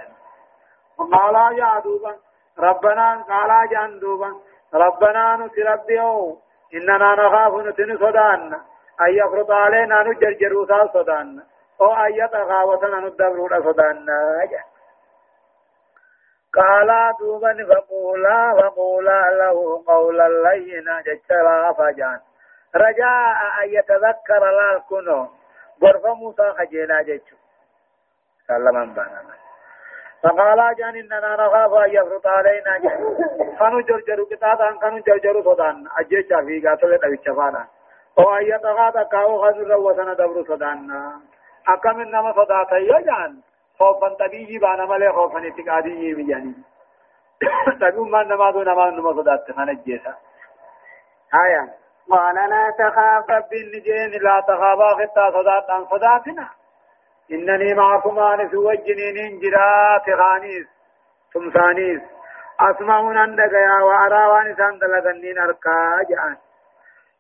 [0.97, 2.15] وقالا يا دوبا
[2.59, 4.33] ربنا قالا جندوبا
[4.73, 6.37] ربنا نتربيو
[6.73, 8.53] إننا نخاف نتن صدان
[9.01, 11.43] أن يفرط علينا نجرجر صدان.
[11.81, 14.09] أو أن يتغاوتنا ندبر صدان
[16.53, 22.19] قالا دوبا فقولا فقولا له قولا لينا جتلا فجان.
[22.75, 24.81] رجاء أن يتذكر لا
[25.83, 27.35] غرف موسى خجينا جتشو
[28.47, 29.42] سلما بنا.
[30.23, 32.73] فقال جان إننا نخاف أن يفرط علينا.
[33.59, 35.87] كانوا جرجروا قطاطا كانوا جرجروا صدان.
[35.97, 36.99] أجيشا في قاتل
[38.19, 40.79] أو أن يتغاط كاو خزر وسنا دبر صدان.
[41.67, 43.41] أكم إنما صداتا يجان
[43.79, 46.53] خوفا طبيعي بانا ملي خوفا اتقادي بجاني.
[47.81, 50.13] تبين ما نمازو نماز نما صدات خانجيسا
[51.43, 51.73] آية
[52.11, 56.49] قال لا تخاف رب النجين لا تخافا خطا صداتا صداتنا.
[57.31, 60.67] إنني معكم أنس وجنين جرات غانيس
[61.33, 62.01] تمسانيس
[62.59, 66.37] أسمعون عندك يا وأرى وانسان دلغنين أركا جان.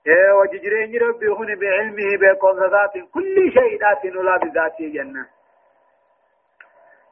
[0.07, 5.25] إيه وججرين ربي هن بعلمه بقوم ذات كل شيء ذات ولا بذاته جنة.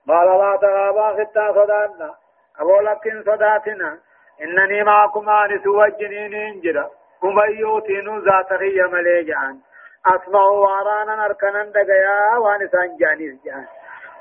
[0.08, 2.16] قال لا تغابا خطا صداتنا.
[2.60, 4.00] أبو لكن صداتنا.
[4.42, 6.90] إنني معكم أنس وجنين جرا.
[7.24, 9.60] هم يوتين ذات غي ملي جان
[10.06, 13.66] أسمع وأرانا أركنا دقيا وانسان جانيس جان.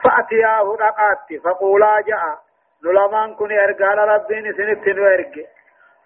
[0.04, 2.38] فأتياه رقات فقولا جاء.
[2.84, 5.32] نلمان كن إرقال ربين سنت نورق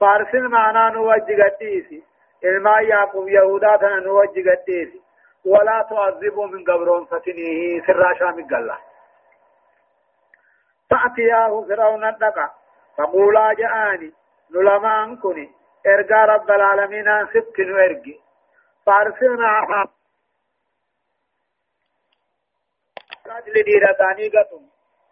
[0.00, 2.02] فارسل معنا نوجه قديسي
[2.44, 5.00] إلما يعقوب يهودا تنا نوجه قديسي
[5.46, 8.46] ولا تعذبوا من قبرون فتنيه سراشا من
[10.90, 12.50] فأتياه فرعون الدقا.
[12.98, 14.12] فقولا جاءني.
[14.54, 15.48] نلمان كن
[15.86, 18.23] إرقى رب العالمين ست نورق
[23.26, 24.62] راجل ديرا ثاني قطم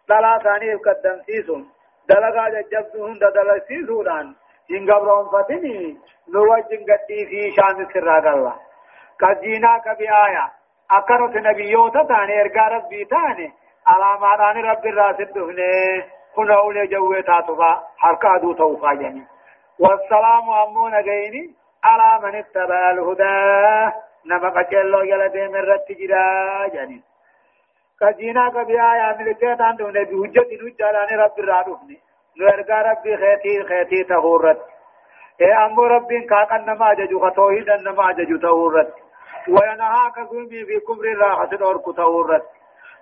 [0.09, 1.69] دلا ثاني قدم سيسون
[2.09, 4.35] دلقا ججبتهم دلسيسودان
[4.71, 5.97] إن قبرهم فتني
[6.33, 8.55] نوجن قدي في شان سراد الله
[9.21, 10.45] قدينا كبآية
[10.91, 13.53] أكرت نبيوتا تاني إرقى ربي تاني
[13.87, 16.05] علامات آن رب الراسد دفنه
[16.35, 18.91] كنا أولي جوه تاتفا حركة دو توفا
[19.79, 23.93] والسلام أمون غيني على من اتبع الهدى
[24.25, 27.03] نما قتلو يلدي من رت جرا جني
[28.01, 31.99] قدينا كبآية ملكتان دون بحجة نجالان رب الرادفني
[32.37, 34.61] نرقى ربي خيتي خيتي تغورت
[35.41, 38.93] اے امو ربين كاقا نما ججو خطوهيدا نما ججو تغورت
[39.47, 42.45] وينهاك ظلمي في كبر الراحة أركو تغورت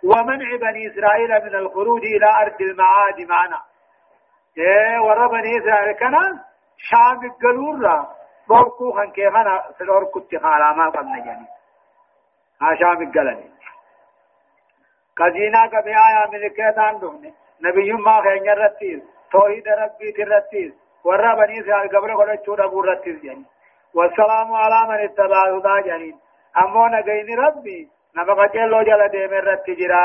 [0.03, 3.59] ومنع بني إسرائيل من الخروج إلى أرض المعاد معنا
[4.57, 6.23] اے ور بني إسرائيل كنا
[6.77, 8.05] شام القلور
[8.51, 11.47] أركو خان كيفانا سلوركو اتخالا ما قبنا جاني
[12.61, 13.51] ها شام القلني
[15.17, 20.73] قزينا كبيايا ملكتان دهني نبي ما خين يرتيز توحيد ربي ترتيز
[21.05, 23.45] ورا بني اسرائيل قبل قد چودا بورتيز يعني
[23.93, 26.15] والسلام على من اتبع الهدى يعني
[26.63, 30.01] امو نغين ربي نبقى جلو جل ديم الرتجرا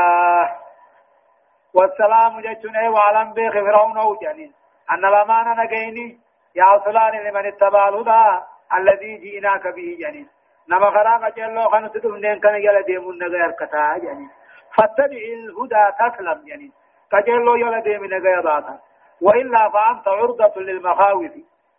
[1.74, 4.52] والسلام جچون اي وعلم بي فرعون أو يعني
[4.90, 6.18] ان الامانه نغيني
[6.56, 10.26] يا صلان لمن اتبع الهدى الذي جئناك به يعني.
[10.68, 14.28] نما خراق جلو خنو تدون كان جل ديم النغير كتا يعني.
[14.76, 16.70] فاتبع الهدى تسلم يعني.
[17.12, 18.78] كجلو يلا ديم نغير باتا
[19.22, 21.32] وإلا فأنت عرضة للمخاوف.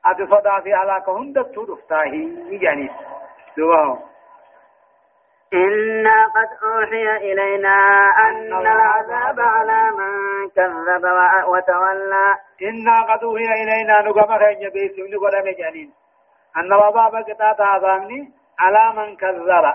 [0.06, 2.24] أتصدى في علاقة هند تدفتاهي
[2.62, 2.90] يعني.
[3.58, 4.00] دواه
[5.54, 7.78] إنا قد أوحي إلينا
[8.18, 11.06] أن العذاب على من كذب
[11.48, 12.26] وتولى.
[12.62, 15.90] إنا قد أوحي إلينا نقم خير بيس نقول مجانين
[16.58, 19.66] أن بابا قطعت عذابني على من كذب.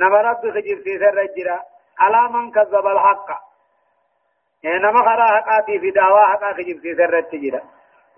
[0.00, 1.60] نما رب خجر في سر الجرا
[1.98, 3.28] على من كذب الحق.
[4.64, 7.60] نما خرا حقاتي في دعوى حقا خجب في سر التجرا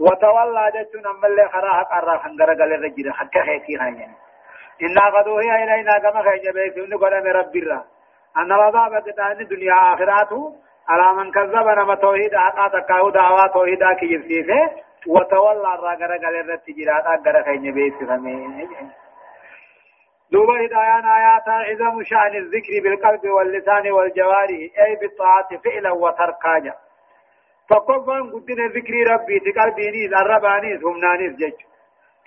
[0.00, 4.12] وتولى جتون أما اللي خرا حقا را خنگر قل الرجرا حتى خيتي خانيان
[4.82, 7.84] إنا قد وهي إلينا كما خيجا بيسون قرم رب الرا.
[8.36, 10.54] أن العذاب قطعن دنيا آخراته
[10.88, 14.70] على من كذب نما توحيد حقا تكاو دعوى توحيدا كجب سيسه
[15.06, 18.68] وتولى قر قل الرجرا أقر خيجا بيسون
[20.32, 26.74] دوبا هدايان آيات عظم شأن الذكر بالقلب واللسان والجوارح أي بالطاعة فعلا وتركاجا
[27.70, 31.58] فقفان قدنا ذكر ربي تقلبينيز الربانيز همنانيز جج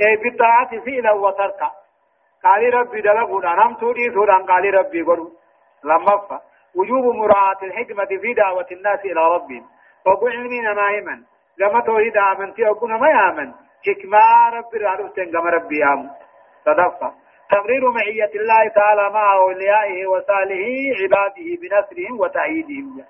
[0.02, 1.72] أي بالطاعة فعلا وتركا
[2.44, 5.30] قال ربي دلقون أنهم تودي سوران قال ربي قلوا
[5.84, 6.42] لما
[6.76, 9.66] وجوب مراعاة الحكمة في دعوة الناس إلى ربهم.
[10.06, 11.24] وقعلمين ماهما
[11.58, 13.54] لما توحيد آمنتي أقول ما يامن.
[13.88, 16.10] حكمة ربي رادوستين كما ربي آمن.
[16.66, 17.14] صدفة
[17.52, 23.06] تقرير معية الله تعالى مع أوليائه وصالحه عباده بنصرهم وتأييدهم.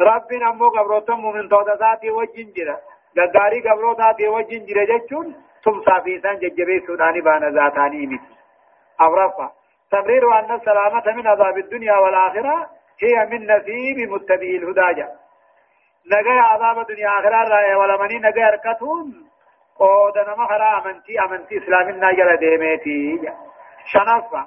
[0.00, 2.80] ربنا مو قبروتم من تودساتي وجنجرة
[3.18, 5.34] غغاري قبروتاتي وجنجرة جتشون.
[5.64, 8.34] ثم صافيسان ججبي سوداني بانا ذاتاني مثل.
[9.00, 9.50] أورفا
[9.90, 15.06] تقرير أن السلامة من عذاب الدنيا والآخرة هي من نصيب متبعي الهدى.
[16.06, 19.26] نجا عذاب الدنيا آخرة رأي ولمني نجا أركتون
[19.76, 23.32] قودنا مخرا أمنتي أمنتي إسلامنا جل ديميتي
[23.84, 24.46] شنفة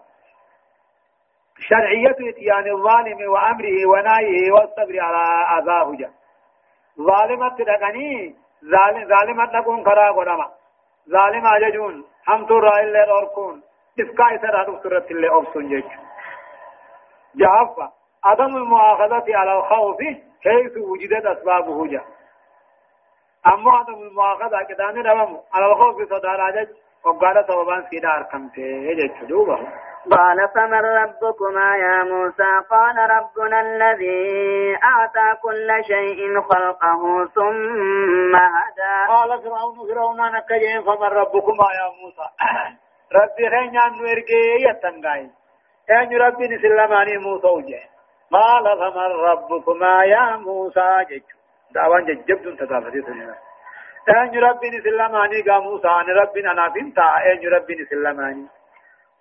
[1.60, 6.12] شرعية إتيان الظالم وأمره ونايه والصبر على أذاه جا
[7.02, 10.52] ظالمة تدقني ظالم ظالمة تكون كرا قدما.
[11.10, 12.06] ظالم أججون.
[12.28, 13.62] هم ترى إلا الأركون
[14.00, 15.86] إفكا إسر هدف سرت اللي أبسون جيش
[17.36, 17.92] جعفة
[18.26, 19.98] عدم المؤاخذة على الخوف
[20.44, 22.02] حيث وجدت أسبابه جا
[23.48, 26.68] أما عدم المؤاخذة كداني رمم على الخوف صدار أجج
[27.06, 29.60] وقال سببان سيدا أركمته يجد دوبه
[30.12, 38.96] قال فمن ربكما يا موسى؟ قال ربنا الذي أعطى كل شيء خلقه ثم هدى.
[39.08, 42.28] قال فرعون فرعون أنا كجين فمن ربكما يا موسى؟
[43.14, 45.30] ربي خين يان نرجي يتنغاي
[45.90, 47.95] يعني ربي نسلماني موسى وجه.
[48.32, 51.24] قال فمن ربكما يا موسى جج
[51.72, 53.36] دعوان ججبتم تقافتي سنة
[54.10, 58.48] أن ربي نسلماني؟ قا موسى أن ربي أنا بنتا أن ربي نسلماني؟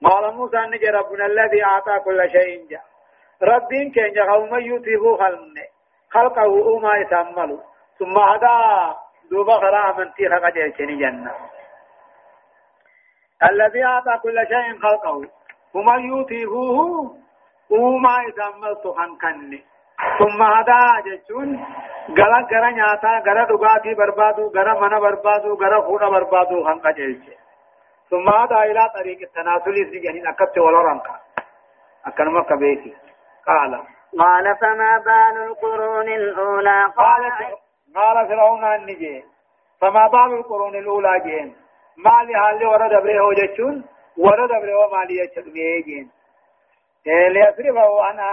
[0.05, 2.83] قال موسى نجي ربنا الذي أعطى كل شيء جاء.
[3.43, 5.69] ربين كان يقوم يتيبو خلقه
[6.11, 7.59] خلقه أما يتعمل
[7.99, 8.97] ثم هذا
[9.31, 11.35] دوبا خرا من تيخا قجل جنة.
[13.51, 15.29] الذي أعطى كل شيء خلقه.
[15.75, 15.97] وما
[17.71, 19.65] يتيبوه أما يتعمل تخن كني
[20.19, 21.65] ثم هذا جتون
[22.19, 27.23] غلا غرا نياتا غرا دغاتي بربادو غرا منا بربادو غرا فودا بربادو خن قجل
[28.11, 31.15] ثم هذا إلى طريق التناسل سجن أكبت ولا رنكا
[32.07, 32.95] أكنما كبيتي
[33.47, 33.73] قال
[34.19, 37.23] قال فما بال القرون الأولى قال
[37.95, 39.25] قال فرعون النجي
[39.81, 41.57] فما بال القرون الأولى جين
[41.97, 43.85] ما لحال ورد أبره وجتشون
[44.19, 45.53] ورد أبره وما ليجتشون
[45.87, 46.11] جين
[47.07, 48.29] ليصرفه أنا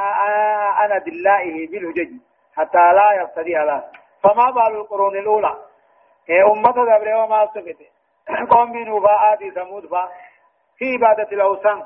[0.86, 2.12] أنا دلائه بالهجج
[2.58, 3.84] حتى لا يفتدي له
[4.24, 5.58] فما بال القرون الأولى؟
[6.30, 7.86] أمة دبره وما سكته
[8.56, 10.10] قوم من آدي ثمود فا.
[10.78, 11.84] في عبادة الأوثان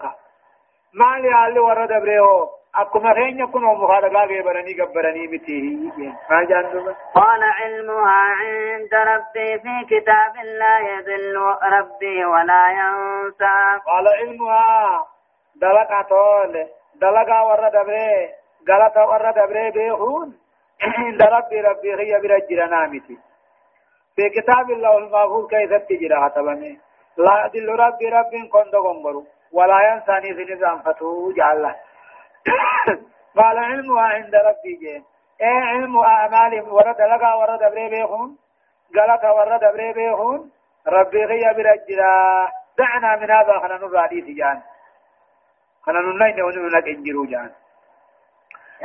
[0.94, 5.92] ما لحال ورد أبره أكما خين يكون مخالقا غيبرني قبرني متيه
[7.16, 11.38] قال علمها عند ربي في كتاب لا يذل
[11.72, 13.82] ربي ولا ينسى.
[13.86, 15.06] قال علمها
[15.62, 18.30] دلقا طول دلقا ورد بري
[18.70, 20.38] غلطا ورد بري بيخون
[20.82, 23.18] عند ربي ربي هي برجل نامتي
[24.16, 26.56] في كتاب الله المغفور كيف تجرى طبعا
[27.18, 31.76] لا يذل ربي ربي كنت غنبرو ولا ينساني في نظام فتو جعله
[33.38, 35.04] قال علمها عند ربي جين
[35.42, 38.38] إيه علم اعمالهم ورد لقى ورد بريبيخون
[38.96, 40.52] قالت ورد بريبيخون
[40.88, 42.48] ربي غي برجلا
[42.78, 44.22] دعنا من هذا خنا نرادي
[45.86, 47.52] جان خنا ننين وننك انجرو جان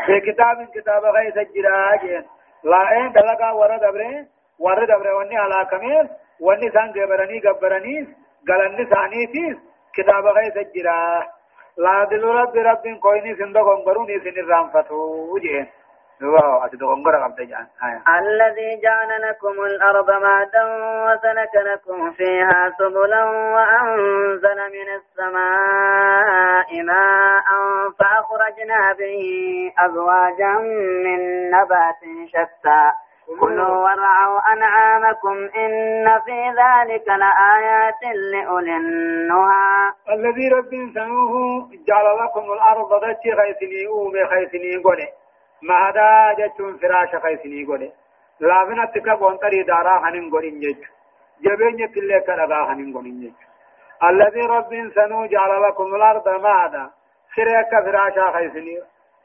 [0.06, 2.24] في كتاب كتاب غي سجرا جين
[2.64, 4.26] لا إيه دلقى ورد بري
[4.58, 6.08] ورد بري وني على كمير
[6.40, 8.08] وني سان جبرني جبرني
[8.48, 9.58] قالني ثاني
[9.94, 11.26] كتاب غي سجرا
[11.76, 15.66] لا دل رب رب كويني سندو غنغروني سن الرانفتو جين
[18.18, 20.64] الذي جعل لكم الأرض مهدا
[21.06, 27.46] وسلك لكم فيها سبلا وأنزل من السماء ماء
[27.98, 29.22] فأخرجنا به
[29.78, 30.52] أزواجا
[31.04, 32.82] من نبات شتى.
[33.40, 38.02] كلوا وارعوا أنعامكم إن في ذلك لآيات
[38.32, 39.92] لأولي النهى.
[40.12, 45.08] الذي رب سنوه جعل لكم الأرض ذاتي خيثني أومي خيثني قولي.
[45.62, 47.92] ما هذا جتون فراش خيثني قولي
[48.40, 50.76] لابنا تكا قنطري دارا خنين قولين جيش
[51.44, 53.32] جبين يتلي كرغا خنين قولين جيش
[54.02, 56.90] الذي رب سنوه جعل لكم الأرض ماذا
[57.36, 58.78] سريك فراشا خيثني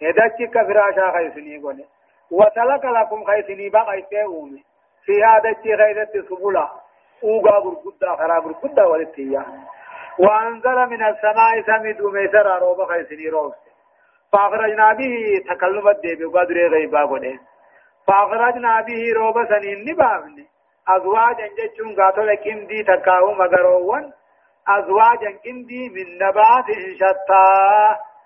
[0.03, 1.85] هدتك فراشا خيثني قولي
[2.31, 4.63] وسلك لكم خيسني بقى يتيومي
[5.05, 6.69] في هذا غيرت سبلا
[7.23, 9.45] اوغا برقدا خرا برقدا ولتيا
[10.19, 13.53] وانزل من السماء سميد وميسر روب خيسني روب
[14.35, 17.39] فاخرجنا به تكلم الدب قدر غيبا قد
[18.07, 20.45] فاخرجنا به روب سنين نبابني
[20.95, 24.13] ازواجا جچون قاتل كم دي تكاو مغروان
[24.67, 26.65] ازواجا كم دي من نبات
[26.99, 27.45] شتى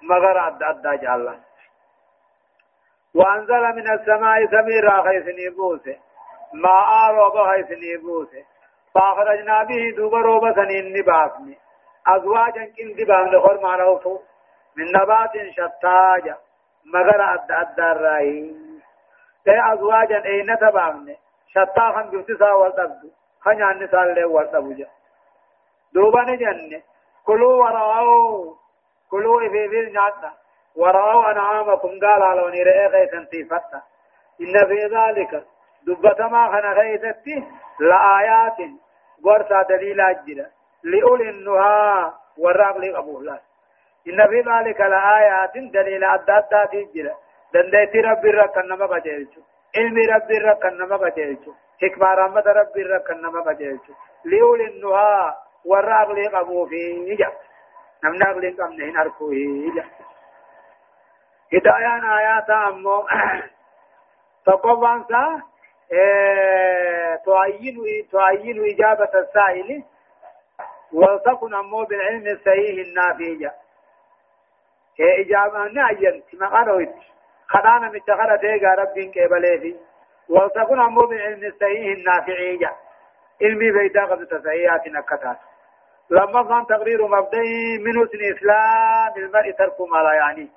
[0.09, 1.37] مغر عد عد جالله
[3.15, 5.97] وأنزل من السماء سميرا خيسني بوسه
[6.53, 8.43] ماء روبا خيسني بوسه
[8.93, 11.57] فأخرجنا به دوب روبا سنين نبافني
[12.07, 14.19] أزواجا كن دبان لخور معروفو
[14.79, 16.37] من نبات شتاجا
[16.93, 18.55] مغر أد أد الرأي
[19.45, 21.17] تي أزواجا أين تبامني
[21.47, 23.09] شتا خن بفتسا والتبدو
[23.41, 24.87] خن النساء اللي والتبوجا
[25.93, 26.81] دوبا نجنة
[27.25, 28.55] كلوا ورعوا
[29.11, 30.33] كلوا إفيفيل نعطنا
[30.75, 31.89] ورأوا أنعامكم.
[31.89, 33.81] قال على ونيرئي غيثا تيفتا
[34.41, 35.43] إن في ذلك
[35.87, 37.43] دبت ما خنا غيثتي
[37.79, 38.57] لآيات
[39.25, 40.45] ورسا دليل أجل
[40.83, 43.39] لأولي النهى والراب لقبوه
[44.07, 47.11] إن في ذلك لآيات دليل أداتا تجل
[47.53, 49.41] دنديتي رب الركن نما قجلتو
[49.77, 53.93] علمي رب الركن نما قجلتو حكمة رحمة رب الركن نما قجلتو
[54.25, 55.33] لأولي النهى
[55.65, 57.17] والراب لقبوه فيه
[58.03, 59.33] نمنا قلق أمنهن أركوه
[61.53, 63.07] هدايان آيات أمو.
[64.45, 65.41] تقوان سا
[67.25, 67.77] تعين
[68.11, 69.83] تعين إجابة السائل.
[70.93, 73.53] ولتكن أمو بالعلم الصحيح النافية.
[74.99, 76.85] إجابة نعين ما قالوا
[77.47, 79.75] خدانا متخرة تيغا رب كيبالي
[80.29, 82.71] ولتكن أمو بالعلم الصحيح النافعية
[83.41, 85.37] علمي بيتا قد تسعيات نكتات
[86.09, 90.47] لما كان تقرير مبدئي من حسن إسلام المرء ترك ما لا يعنيه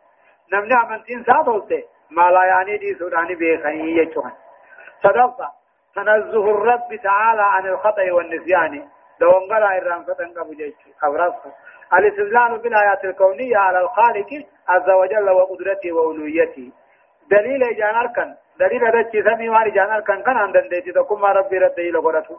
[0.52, 4.32] نمني أمنتين ساتوته ما لا يعني دي سوداني بيخني يجوهن
[5.02, 5.52] صدقة
[5.94, 8.88] تنزه الرب تعالى عن الخطأ والنسيان
[9.20, 11.52] دوانغلا إرام فتن قبو جيش أفرصها
[11.94, 14.30] الاستدلال بالآيات الكونية على الخالق
[14.68, 16.72] عز وجل وقدرته وألوهيته.
[17.30, 21.90] دليل إجان أركن دليل دجي سمي واري جان أركن كان عندن ديتي تكما ربي ردي
[21.90, 22.38] لغرته.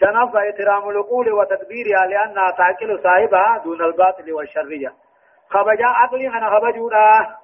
[0.00, 4.92] شنف احترام العقول وتدبيرها لأنها تعقل صاحبها دون الباطل والشرية.
[5.50, 7.36] خبجا عقلي خنا خبجودا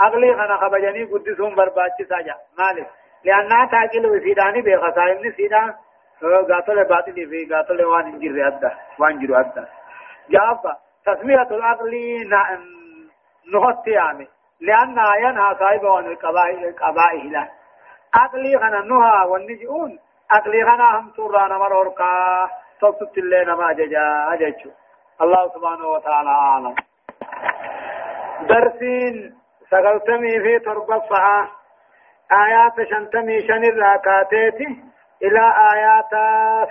[0.00, 2.90] عقلي خنا خبجني قدسهم برباچ ساجا مالك.
[3.24, 5.74] لأنها تعقل وسيداني بخصائم سيدان
[6.22, 9.66] قاتل باطل في قاتل وان انجر أدى وان جر أدى
[10.30, 11.94] جافا تسمية العقل
[13.52, 14.28] نهت يعني
[14.60, 17.48] لأن ينهى صاحبه عن القبائح له
[18.14, 19.98] عقلي خنا نهى والنجئون
[20.30, 22.50] عقلي خنا هم سورانا مروركا
[22.80, 24.70] تصت اللي نما ججا أججو
[25.22, 26.74] الله سبحانه وتعالى أعلم
[28.40, 29.34] درسين
[29.70, 31.02] سقلتمي في تربة
[32.32, 34.89] آيات شنتمي شن الراكاتيتي
[35.22, 36.12] إلى آيات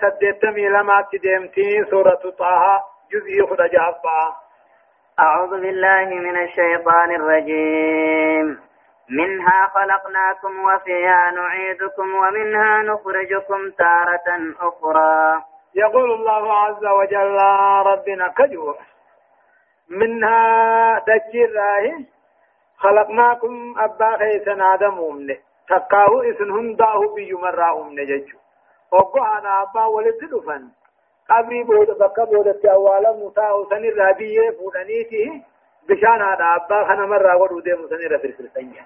[0.02, 4.36] سدتمي لما تدمتي سورة طه جزء جهفا
[5.20, 8.60] أعوذ بالله من الشيطان الرجيم.
[9.10, 14.28] منها خلقناكم وفيها نعيدكم ومنها نخرجكم تارة
[14.60, 15.44] أخرى.
[15.76, 17.38] يقول الله عز وجل
[17.92, 18.76] ربنا كجو.
[19.90, 21.54] منها دجير
[22.78, 25.38] خلقناكم أبا خيسنا آدم أمنه
[25.70, 28.38] تقاو إسن هنداه بيو مرا أمنه ججو
[28.92, 30.64] وقو أنا أبا ولد دفن
[31.30, 35.42] قبري بود بكا بود تأوالا موسى حسن الرابية فودانيته
[35.90, 38.86] بشان هذا أبا خنا مرا ودود موسى رفر فرسنيا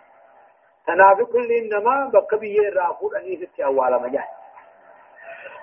[0.88, 4.24] تنافي كل إنما بكا بيه رافود أنيس تأوالا مجال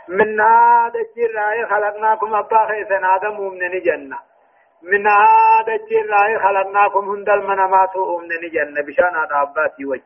[0.08, 4.18] من هذا الجراء خلقناكم أبا خيسن آدم أمنني جنة
[4.82, 10.02] من هذا الجراء خلقناكم هندل منامات أمنني جنة بشان هذا أبا وجه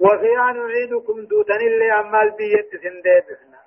[0.00, 3.58] وفيها نعيدكم دوتن اللي أمال بيت سنديبنا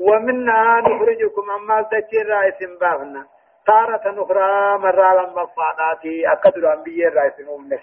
[0.00, 3.26] ومنها نخرجكم أمال تجير رئيس بافنا
[3.66, 7.80] تارة أخرى مرة لما فعناتي أقدر أنبياء رئيس أمك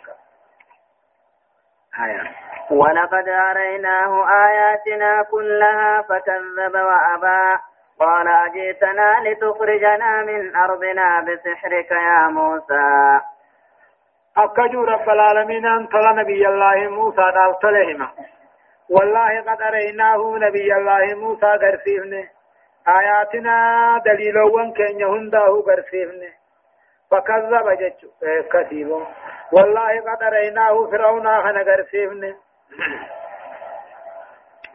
[2.06, 2.32] آية.
[2.72, 7.62] ولقد أريناه آياتنا كلها فكذب وأبى.
[8.00, 13.20] قال أجئتنا لتخرجنا من أرضنا بسحرك يا موسى.
[14.38, 18.10] أكجو رب العالمين أن نبي الله موسى نارتلهما
[18.90, 22.30] والله قد أريناه نبي الله موسى قرسيفنه
[22.88, 23.58] آياتنا
[24.06, 26.34] دليل وان كان يهنده قرسيفنه
[27.12, 28.08] فكذب جتشو
[28.54, 28.90] كثيب
[29.52, 32.36] والله قد أريناه فرعون خنا قرسيفنه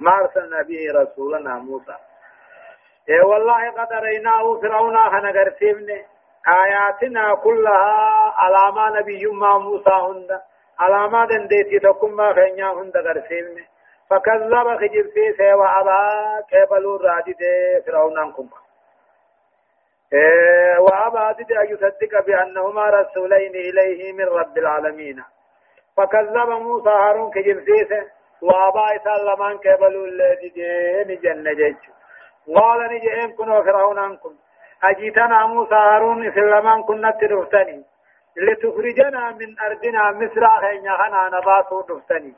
[0.00, 1.96] ما أرسلنا به رسولنا موسى.
[3.08, 6.04] إيه والله قد أريناه فرعون خنا قرسيفنه
[6.48, 10.40] آياتنا كلها علامة نبي ما موسى هند
[10.78, 13.64] علامة دنديتي تكم ما خينيا هند غرسيمن
[14.10, 15.98] فكذب خجب في سيوى أبا
[16.50, 18.48] كيبلو رادي دي فرعون أنكم
[20.12, 25.24] إيه وأبا دي أن يصدق بأنهما رسولين إليه من رب العالمين.
[25.96, 28.04] فكذب موسى هارون كجب في
[28.42, 31.90] وأبا إسلمان كيبلو الذي دي نجن جيش
[32.56, 34.34] قال نجئين كنوا فرعون أنكم.
[34.84, 37.84] أجيتنا موسى هارون إسلامان كنا ترفتني
[38.36, 42.34] لتخرجنا من أرضنا مصر خينا خنا نباسو تفتني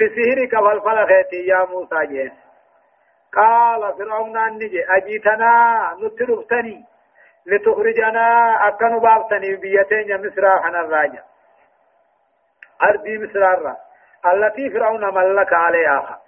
[0.00, 2.32] بسهرك والفلخيتي يا موسى جين
[3.36, 5.52] قال فرعون نجي أجيتنا
[6.02, 6.84] نترفتني
[7.46, 8.26] لتخرجنا
[8.68, 11.22] أكنوا بابتني بيتين مصر خنا الراجع.
[12.82, 13.76] أرضي مصر الرا.
[14.26, 16.20] التي فرعون ملك عليها.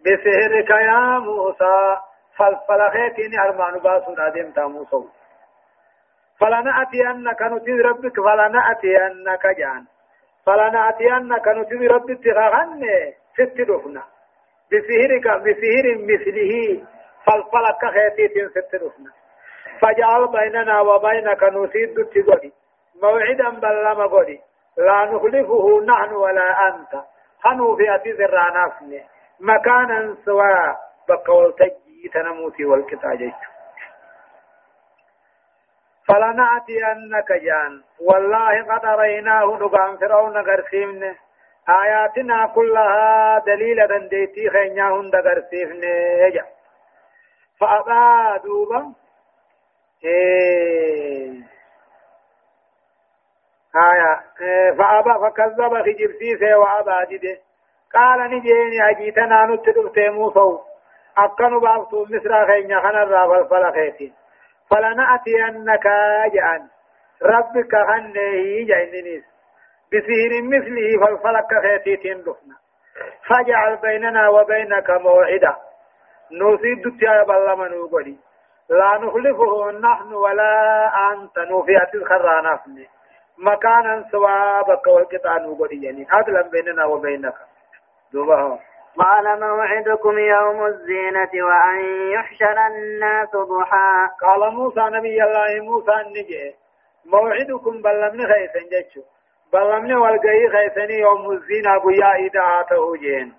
[0.00, 1.96] بسهرك يا موسى.
[2.38, 5.04] فالفلخيتين أرمان باسو نادم تاموسو
[6.40, 9.84] فلنأتينك نتي ربك فلنأتينك جان.
[10.46, 12.82] فلنأتينك نتي ربك تغغن
[13.36, 14.02] ست دفنا.
[14.70, 16.52] بسهرك بسهر مثله
[17.24, 19.10] فالفلك خيتيت ست دفنا.
[19.80, 22.52] فجعل بيننا وبينك نسيد تغني
[23.02, 24.40] موعدا بلما غني
[24.76, 26.92] لا نخلفه نحن ولا أنت.
[27.42, 29.02] خنو في أتي ذرانافني
[29.40, 30.76] مكانا سواء
[31.08, 33.32] بقولتك تنموتي والكتاجج
[36.08, 37.82] فلنأتينك جان.
[38.00, 41.14] والله قد رأيناه نقام فرعون قرسيمن
[41.68, 45.82] آياتنا كلها دليل دنديتي خينياهن دقرسيفن.
[46.24, 46.44] يجا
[47.60, 48.94] فأبا دوبا
[50.04, 51.30] إيه.
[53.76, 54.20] آية.
[54.40, 54.72] إيه.
[54.72, 57.38] فأبا فكذب خجب سيسي وأبا ديده
[57.94, 60.73] قال نجيني أجيتنا نتدف تيموسو
[61.18, 64.14] أكنوا بافتو مصر خينيا خنا الرابل فلخيتين
[64.70, 65.86] فلنأتينك
[66.34, 66.68] جان
[67.22, 68.32] ربك خنه
[68.70, 69.24] جينيس
[69.92, 72.56] بسهر مثله فالفلك خيتين دفنا
[73.28, 75.56] فاجعل بيننا وبينك موعدا.
[76.32, 78.18] نوسيد تيا بلما نوغدي
[78.68, 81.38] لا نخلفه نحن ولا أنت.
[81.38, 82.60] نوفيات الخرانة
[83.38, 86.06] مكانا سوابك والقطع نوغدي يعني.
[86.10, 87.34] عدلا بيننا وبينك.
[88.12, 88.58] دوبها
[88.98, 91.78] قال موعدكم يوم الزينة وأن
[92.12, 94.08] يحشر الناس ضحى.
[94.22, 96.54] قال موسى نبي الله موسى النجي
[97.04, 99.02] موعدكم بلمن خيسن جتشو.
[99.52, 103.34] بلمن والقي خيسني يوم الزينة بيا إذا آته جين.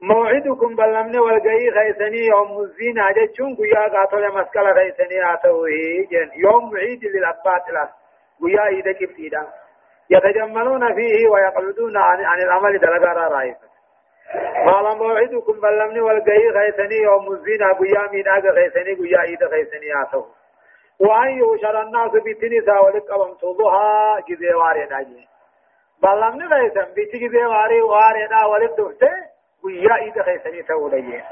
[0.00, 5.64] موعدكم بلمن والقي خيسني يوم الزينة جتشون بيا قاتل مسكال خيسني آته
[6.10, 6.30] جين.
[6.34, 7.88] يوم عيد للأبات له
[8.40, 9.46] بيا إذا كبتيدا.
[10.10, 13.75] يتجملون فيه ويقعدون عن, عن العمل دلقارا رائفة
[14.66, 20.24] قال موعدكم بلمني والقي غيثني يوم الزينة قيا من آقا غيثني قيا إيدا غيثني آتو.
[21.00, 25.28] وأن يوشر الناس بتنسى ولك أبم توضها جزي واري ناجي.
[26.02, 29.12] بلمني غيثن بيتي جزي واري واري نا ولك دفته
[29.64, 31.22] قيا إيدا غيثني تولي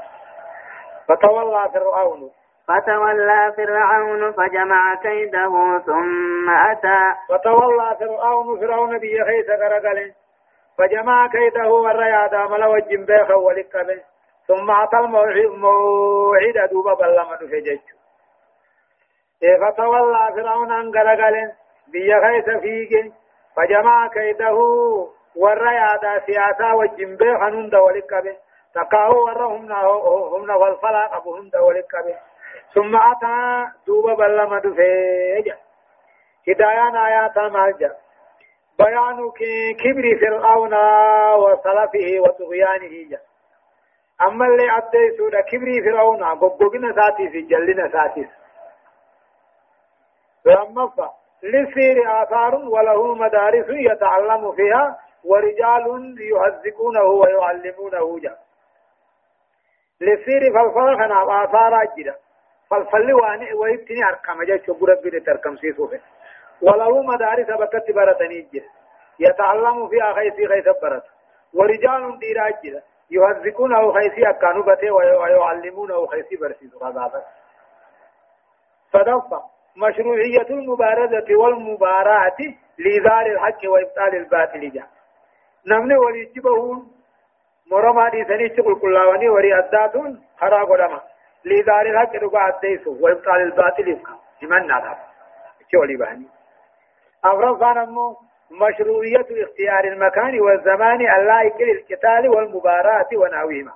[1.07, 2.31] فتولى فرعون.
[2.67, 6.99] فتولى فرعون فجمع كيده ثم أتى.
[7.29, 10.13] فتولى فرعون فرعون بيه خيس غرقله
[10.77, 14.01] فجمع كيده والرياض عمل وجن بيخ ولقبه
[14.47, 17.79] ثم أتى الموعد دوبا بلما نفجج
[19.61, 21.53] فتولى فرعون أن غرقله
[21.87, 23.13] بيه خيس فيك
[23.55, 24.53] فجمع كيده
[25.35, 28.35] والرياض سياسة وجن بيخ نند ولقبه
[28.75, 32.15] تقاو ورهم هم والفلا أبوهم ولقبه
[32.73, 35.57] ثم أتى دوبا بلما دفيجا
[36.47, 37.95] هدايان آيات مالجا
[38.79, 39.31] بيان
[39.83, 40.73] كبر فرعون
[41.43, 43.19] وسلفه وطغيانه.
[44.21, 48.27] أما اللي أدي سورة كبر فرعون قبقنا ساتي في جلنا ساتي
[50.45, 51.11] لما فا
[51.43, 58.19] للسير آثار وله مدارس يتعلم فيها ورجال يهزقونه ويعلمونه.
[58.19, 58.37] جا
[60.01, 62.15] للسير فالفرخنا آثار أجدا.
[62.69, 65.99] فالفل واني ويبتني أرقام جاء شبور ربي تركم سيسوه
[66.61, 68.63] ولو مدارس بكت برتني جه
[69.19, 71.03] يتعلم في خيسي خيس برت
[71.53, 77.23] ورجال ديراج جه يهزقونه خيسي أكانو بته ويعلمونه خيسي برسيس غضابة
[78.93, 79.41] صدفة
[79.77, 82.37] مشروعية المبارزة والمباراة
[82.77, 84.71] لإظهار الحق وإبطال الباطل.
[84.71, 84.87] جاء
[85.67, 86.83] نمني وليجبه
[87.71, 91.01] مرما دي سني تقول كلاواني وري أداتون خرا قدما
[91.45, 93.87] لدار الحق رقع الديسو وإبطال الباطل.
[93.87, 94.97] يفكا لمن نعرف
[95.99, 96.27] باني؟
[97.25, 98.15] أفرض أمو
[98.51, 103.71] مشروعية اختيار المكان والزمان اللائق للقتال والمباراة ونحوهما.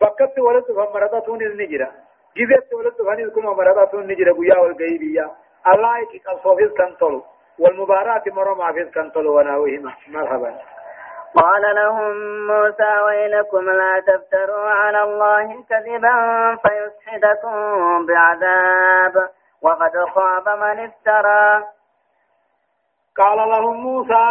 [0.00, 1.90] فقدت ولدت فمرضتون النجرة.
[2.36, 5.30] جزت ولدت فنزكم ومرضتون النجرة قيا والقيبية
[5.66, 7.22] اللائق كالصوفيز كنتلو
[7.58, 9.92] والمباراة مرمى فيز كنتلو ونحوهما.
[10.08, 10.58] مرحبا.
[11.34, 12.12] قال لهم
[12.46, 16.16] موسى ويلكم لا تفتروا على الله كذبا
[16.62, 19.30] فيسحدكم بعذاب.
[19.62, 21.64] وقد خاب من افترى.
[23.18, 24.24] قال لهم موسى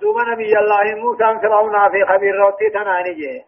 [0.00, 3.44] دوب نبي الله موسى فرعون في خبير روتي تناني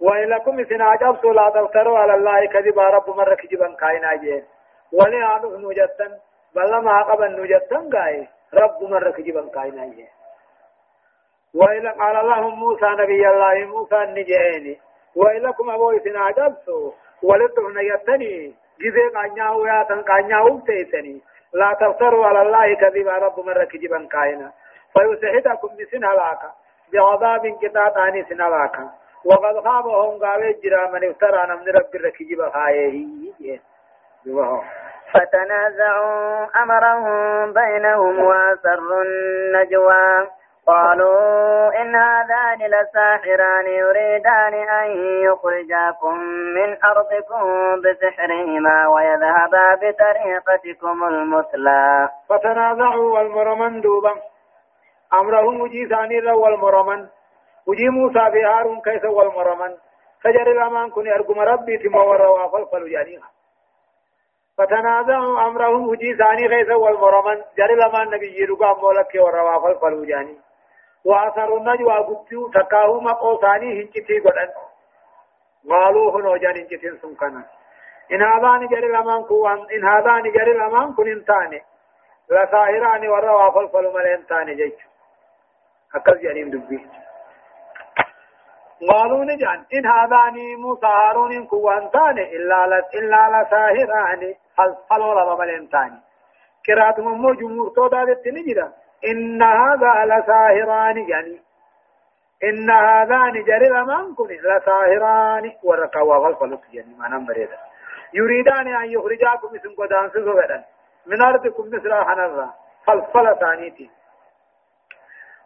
[0.00, 4.44] ويلكم سنا جبس لا تفتروا على الله كذبا رب مرة كجبا كاينا جي.
[4.92, 6.12] ولي عدو نجتن
[6.54, 10.06] بل ما قبل نجتن قاي رب مرة كجبا كاينا جي.
[11.54, 14.80] وإلى قال لهم موسى نبي الله موسى النجيني
[15.16, 21.22] وإلكم أبو إسنا جبسو ولدهن يتني جزي قانيا وياتن قانيا ومتيتني
[21.52, 24.52] لا تفتروا على الله كذبا رب مرة كجبا كائنا.
[24.92, 26.52] فيسحتكم بسن هلاكا
[26.92, 28.88] بعذاب قطاطاني سن هلاكا
[29.24, 33.06] وقد خابهم قاوي جرا من افترى من رب الركجب خايه
[35.12, 40.28] فتنازعوا أمرهم بينهم وأسروا النجوى.
[40.68, 44.88] قالوا إن هذان لساحران يريدان أن
[45.28, 46.18] يخرجاكم
[46.56, 47.44] من أرضكم
[47.84, 52.08] بسحرهما ويذهبا بطريقتكم المثلى.
[52.28, 54.12] فتنازعوا والمرمن دوبا.
[55.14, 57.06] أمرهم وجي ثاني والمرمن.
[57.66, 59.72] وجي موسى هارون كيس والمرمن.
[60.24, 63.28] فجر الأمان كن أرقم ربي تمور وافل جانيها.
[64.58, 67.42] فتنازعوا أمرهم وجي ثاني كيس والمرمن.
[67.58, 70.47] جر الأمان نبي يرقى مولك وروا فالجاني
[71.08, 74.50] وأثر النجوى قدتو تكاهما قوساني هنجتي قدن
[75.70, 77.42] قالوا هنو جان هنجتين سنكنا
[78.12, 81.60] إن هذان جري لمن كوان إن هذان جري لمن كن انتاني
[82.30, 84.78] لسائران وروا فلفل ملين تاني جيش
[85.94, 86.86] أكل جانين دبي
[88.90, 92.64] قالوا نجان إن هذان موسى هارون كوان تاني إلا
[92.98, 96.00] إلا لساهران فلفل ملين تاني
[96.66, 98.72] كراتهم مو جمهور تو دادت نجدا
[99.04, 101.42] إن هذا لساهران يعني
[102.44, 105.52] إن هذان جري من كن لساهران.
[105.62, 107.48] ورقوا والفلق يعني ما نمبر
[108.14, 110.64] يريدان أن يخرجاكم اسم قدان سوفدا
[111.06, 112.54] من أرضكم مثل حنرا
[112.86, 113.90] فالفل ثانيتي.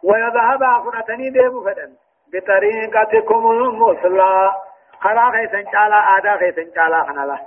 [0.03, 1.93] ويذهب أخرتني ديبو فدن
[2.33, 4.51] بطريقتكم المثلى
[4.99, 7.37] خلا خيسن جالا آدا خيسن جالا خنلا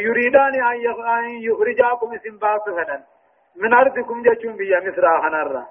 [0.00, 3.02] يريدان أن يخرجاكم اسم باس فدن
[3.60, 5.66] من أرضكم جتشون بيا مصر خنرا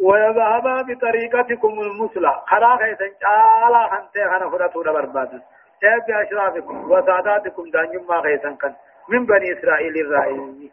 [0.00, 2.32] ويذهبا بطريقتكم المثلى.
[2.46, 5.42] خلا خيسن جالا خنتي خنا فرطو برباد.
[5.84, 8.72] إيه بأشرافكم وساداتكم دانيم ما خيسن كن.
[9.08, 10.70] من بني إسرائيل الرائعين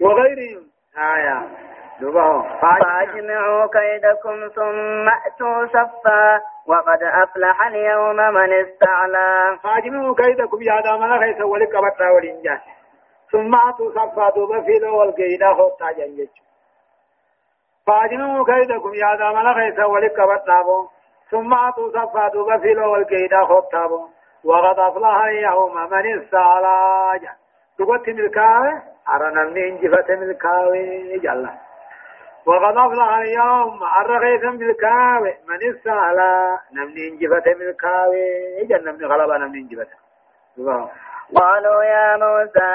[0.00, 0.62] وغيرهم.
[0.98, 1.48] آية.
[2.60, 6.40] فاجمعوا كيدكم ثم أتوا صفا.
[6.66, 9.58] وقد أفلح اليوم من استعلى.
[9.62, 12.60] فاجمعوا كيدكم يا دام لا خيس ولك بطا ولنجا.
[13.34, 16.34] ثم أتوا صفا دوبا في لو والقيدا خوتا جنجج.
[17.86, 20.88] فاجمعوا كيدكم يا دام لا خيس ولك بطا
[21.30, 23.84] ثم أتوا صفا دوبا في لو والقيدا خوتا
[24.44, 26.78] وقد أفلح اليوم من استعلى
[27.78, 28.72] تقول ملكاوي؟
[29.08, 31.48] أرنا من إنجفة ملكاوي جل.
[32.46, 39.88] وقد أفلح اليوم الرغيث بالكاوي من السهلا نمني انجفت بالكاوي جنة من غلبة نمني انجفت
[41.36, 42.74] قالوا يا موسى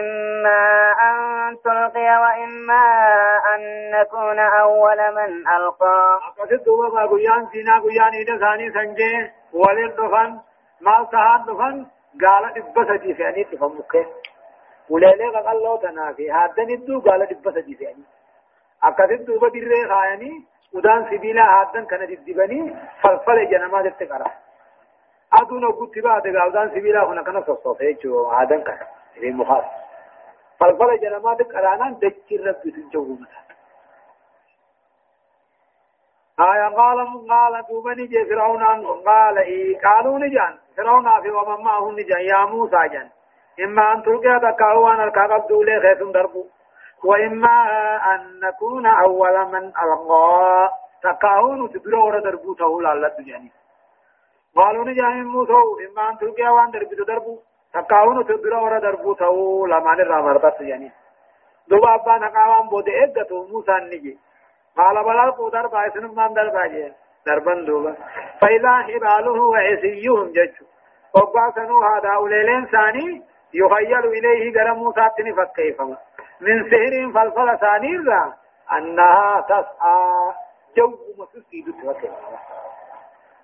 [0.00, 0.62] إما
[1.08, 1.16] أن
[1.64, 2.84] تلقي وإما
[3.54, 6.20] أن نكون أول من ألقى.
[6.28, 10.30] أقصد دوبا قيان سينا قيان إذا ثاني سنجي ولد دفن
[10.80, 11.86] ما سهاد دفن
[12.22, 14.06] قال إبسة جيساني تفهمك
[14.90, 18.04] وليلة قال الله تنافي هذا ندو قال إبسة جيساني
[18.84, 20.34] akkasitti duuba dirree kaayanii
[20.78, 22.64] udaan sibiilaa haaddan kana diddibanii
[23.02, 24.06] falfale janamaa jette
[25.38, 29.64] aduun oggutti baate gaa udaan sibiilaa kun akkana sossoofe jechuu haadan kana isin mukaas
[30.58, 33.44] falfale janamaa xiqqaraanaan dachirra bisin jawwu mata
[36.40, 36.98] آية قال
[37.30, 38.62] قال دوبني جي فرعون
[39.06, 40.54] قال إيه قالوا نجان.
[40.76, 42.20] فرعون في ومن معه نجان.
[42.20, 43.08] يا موسى جان.
[43.64, 46.44] إما أن تلقي تكاهو أن الكاقب دولي خيثم دربو.
[47.04, 47.56] وإما
[48.14, 50.70] أن نكون أول من ألقى.
[51.02, 53.50] تكاهون تدرى ورا دربوته لالا تجاني
[54.56, 57.38] قالوا نجاهم موسو إما أن تلقى وان دربوت دربو
[57.74, 60.92] تكاهون تدرى ورا دربوته لما نرى مرتب تجاني
[61.68, 64.18] دوبا أبا نقاوان بود إدتو موسى نجي
[64.76, 66.92] قال بلا قدر بايسن من دربا جي
[67.26, 67.96] دربن دوبا
[68.40, 70.64] فإذا حباله وعسيهم ججو
[71.14, 73.22] وقاسنوا هذا أوليلين ثاني
[73.54, 75.96] يخيل إليه غير موسى تنفكيفما
[76.40, 78.34] من سهر فلفل ثانيرا
[78.72, 80.32] أنها تسعى
[80.76, 80.86] جو
[81.18, 82.10] مسوسي دتوكي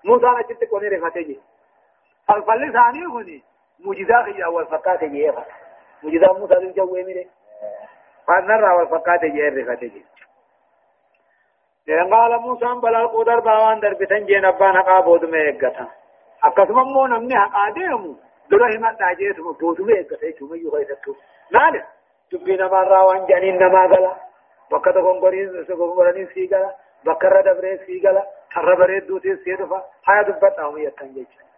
[0.05, 1.41] موسى نجد كوني رفتي
[2.29, 3.43] فلفل ثاني هني
[3.81, 5.45] مجزا خي أول فقات جيفا
[6.03, 7.29] مجزا موسى دن جو ميري
[8.27, 10.05] فنرى أول فقات جيف رفتي
[12.11, 13.81] قال موسى بلا القدر باوان
[14.27, 15.87] جين أبانا قابود ميقتا
[16.43, 18.19] akkasuma immoo namni haqaa deemu
[18.51, 21.17] dura himadhaa jeetuma booduma eeggata jechuun iyyuu keessattuu
[21.53, 21.81] maali
[22.33, 24.13] dubbii namarraa waan jedhaniin namaa gala
[24.71, 26.71] bakka tokkoon sii gala
[27.05, 28.40] bakka irra dabree sii gala tarra bareedduutiin
[29.45, 31.51] sii dhufa haya dubbadhaa umiyattan jechuudha.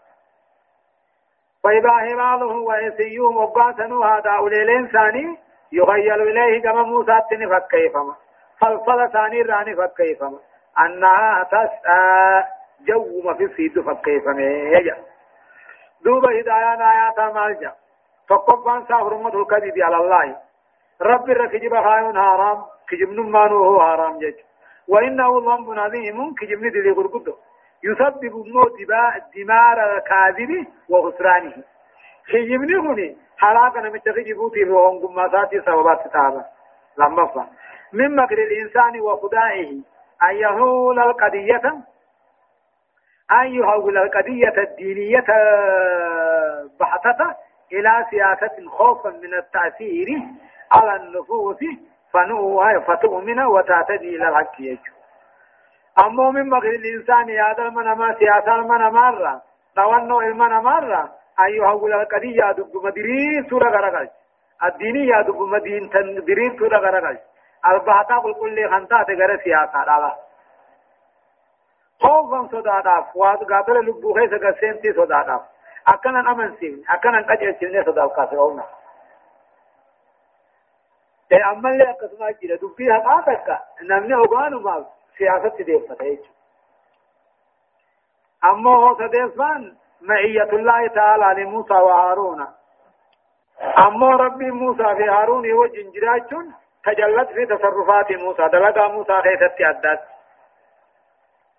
[1.62, 5.38] فإذا هلاله وإسيهم وقاسنوا هذا أوليلين ثاني
[5.72, 7.20] يخيل إليه كما موسى
[7.50, 8.14] فكيفما
[8.60, 10.38] فالفل ثاني راني فكيفما
[10.78, 12.44] أنها تسعى
[12.80, 14.96] جو ما في سيد فكيفما يجب
[16.04, 17.72] دوب هدايان آيات مالجا
[18.28, 20.36] فقفان سافر الكذب على الله
[21.02, 24.34] رب الركجب خايون حرام كجب نمانو هو حرام جج
[24.88, 27.34] وإنه ذنب عظيم كجب ندلي غرقدو
[27.84, 28.72] يسبب موت
[29.36, 31.52] دمار الكاذب وخسرانه.
[32.28, 36.44] كجب نهني حلاقا نمتخجبوتي وهم قماساتي سببات تتابا
[36.98, 37.46] لما فا.
[37.92, 39.70] من مكر الإنسان وخدائه
[40.22, 41.62] أن يهول القضية
[43.32, 45.24] أن يهول القضية الدينية
[46.80, 47.36] بحثة
[47.72, 50.08] إلى سياسة خوفا من التأثير
[50.72, 51.58] على النفوس
[52.80, 54.92] فتؤمن وتعتدي إلى الحق يجو
[55.98, 59.42] أما من مغل الإنسان المنما سياسة المنما مرة
[59.76, 64.08] توانو المنما مرة أن يهول القضية دب مدرين سورة غرقل
[64.64, 67.18] الدينية دب مدين تندرين سورة غرقل
[67.66, 70.12] البحثة قل كل خنطات غير سياسة على
[72.02, 75.40] خوفا صداداف وقاتل لبو خيسة قسيمتي صداداف
[75.88, 78.62] أكنا أمن سيم أكنا قجل سيمني صداف كافرون
[81.32, 84.86] إيه أما اللي أقسم أجل دبي حقاتك نمني أغانو ما
[85.18, 86.22] سياسة ديفة تيجو
[88.44, 92.46] أما هو سديفان معية الله تعالى لموسى وهارون
[93.78, 96.54] أما ربي موسى في هارون وجن جراجون
[96.84, 100.00] تجلت في تصرفات موسى دلقا موسى خيثت أدات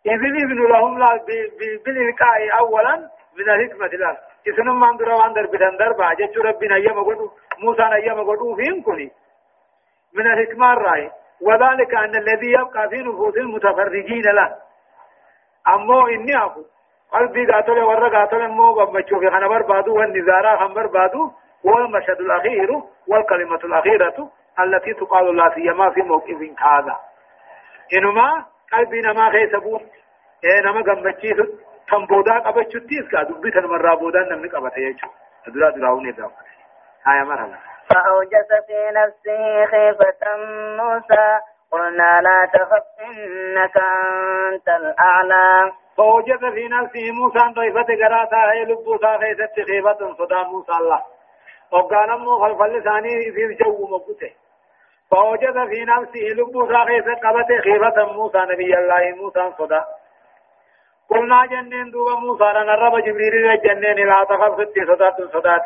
[0.05, 0.99] إذن ابن لهم
[1.85, 4.17] بالإلقاء أولا من الحكمة لا
[4.47, 9.11] إذن ما أندر وأندر بدن دربا جت ربنا أيام قدو موسى أيام قدو فيهم كني
[10.15, 11.11] من الحكمة الرأي
[11.41, 14.55] وذلك أن الذي يبقى في نفوس المتفرجين له.
[15.67, 16.63] أمو إني أفو
[17.11, 21.31] قلبي قاتل ورى قاتل مو غمچو في خنا بربادو والنزارة خم بربادو
[21.65, 26.99] هو المشهد الأخير والكلمة الأخيرة التي تقال لا سيما في موقف هذا.
[27.93, 29.81] إنما قلبي نما خيسبون
[30.43, 31.33] إيه نما غمچي
[31.87, 35.07] تنبودا قبچتيس كا دبي تنمرا بودا نمني قبته يجو
[35.47, 36.29] أدرا دراوني دا
[37.05, 37.72] هاي مرحبا.
[37.93, 40.37] فأوجس في نفسه خيفة
[40.77, 41.39] موسى.
[41.71, 45.71] قلنا لا تخف إنك أنت الأعلى.
[45.97, 51.01] فوجد في نفسه موسى ضيفة قراتا هي لبوسا خيست خيفة صدا موسى الله.
[51.71, 54.31] وقال مو خلف لسانه في الجو مبتة.
[55.11, 59.85] فوجد في نفسه لبوسا خيست قبت خيفة موسى نبي الله موسى صدا
[61.09, 65.65] قلنا جنين دوبا موسى نرب جبريل جنين لا تخف ستي صدات صدات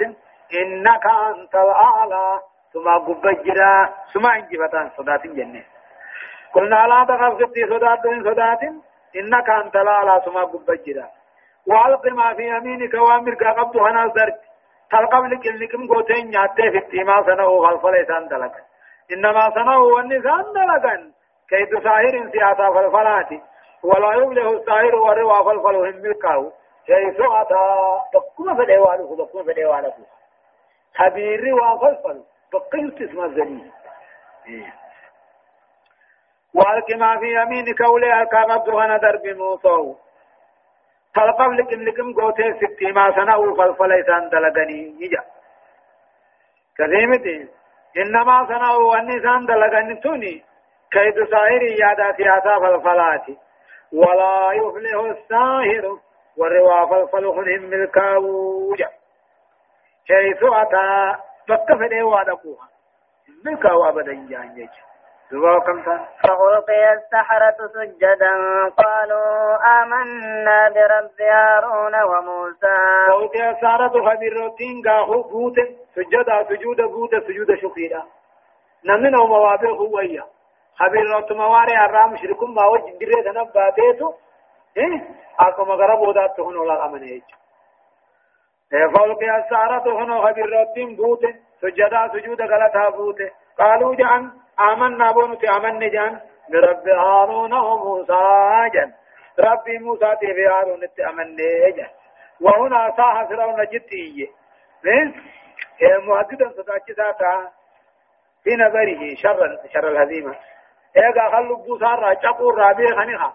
[0.53, 2.41] إنك أنت الأعلى.
[2.73, 3.89] ثم قبجرا.
[4.13, 5.65] ثم إنجبتان صدات جنين
[6.53, 8.59] قلنا لا تخف ستي صدات صدات
[9.15, 10.21] إنك أنت الأعلى.
[10.25, 11.07] ثم قبجرا.
[11.67, 14.39] وألق ما في يمينك وأمرك قبض هنا زرت
[14.91, 18.61] تلقب لك لكم قوتين ياتي في التيما سنو غلف ليسان دلقا
[19.11, 21.11] إنما سنو والنسان دلقا
[21.49, 23.41] كيد ساهر سياسة فالفلاتي
[23.83, 26.51] ولا يبله الساهر وروا فالفلهم ملكاو
[26.87, 27.65] كيف أتى
[28.13, 29.93] بقوم فديوانه بقوم فديوانه
[30.97, 32.23] خبير وفلفل
[32.53, 33.71] بقيت اسم الزليل
[36.53, 39.95] والك ما في يمينك ولي الكابد وأنا درب موسى
[41.15, 45.23] فالقب لكم لكم قوتي ستي ما سنة فالفليسان دلقني يجا
[46.77, 47.47] كذيمتي
[47.97, 50.43] إنما سنة والنسان دلقني توني
[50.91, 53.37] كيد ساهر يادا سياسة فالفلاتي
[53.93, 55.99] ولا يفلح الساهر
[56.37, 58.89] والروا فالفلهم ملكاوجا
[60.07, 61.15] كيف أتى
[61.49, 62.67] بكفني وادقوها
[63.45, 64.69] ملكاو أبدا جانجي
[66.23, 68.33] فألقي السحرة سجدا
[68.77, 72.77] قالوا آمنا برب هارون وموسى.
[73.07, 75.55] فألقي السحرة خبيرتين قاهو بوت
[75.95, 78.03] سجدا سجود بوت سجود شكيرا
[78.85, 80.25] نمنا وموابع هوية
[80.75, 84.13] خبيرت مواري الرام شركم ما وجه دري تنباتيتو
[84.77, 85.07] إيه؟
[85.39, 86.87] أكو مغرب ودات هنو لا
[88.73, 91.21] أمنيج فألقي السحرة هنو خبيرتين بوت
[91.61, 93.17] سجدا سجود غلطها بوت
[93.59, 98.93] قالوا جعن آمنا بونت آمن جان برب هارون وموسى جان
[99.39, 101.35] ربي موسى في هارون آمن
[101.75, 101.87] جان
[102.41, 104.29] وهنا صاح فرعون جتي
[106.07, 107.51] مهددا ستاجتا
[108.43, 110.35] في نظره شر شر الهزيمة
[110.97, 113.33] ايغا خلو بوسار راجقو رابي خنيها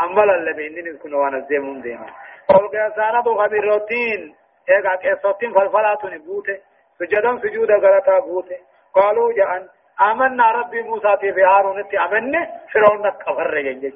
[0.00, 2.06] أمال اللي بينين كنا وأنا زيمون ديما
[2.48, 4.34] قول كي سارة دو خبيروتين
[4.70, 6.58] ايغا كيسوتين فالفلاتون بوته
[6.98, 8.56] سجدان سجود غلطا بوته
[8.94, 9.68] قالوا جان
[10.00, 13.94] آمنا ربي موسى في هارون آمنا فرعون كفر جنجج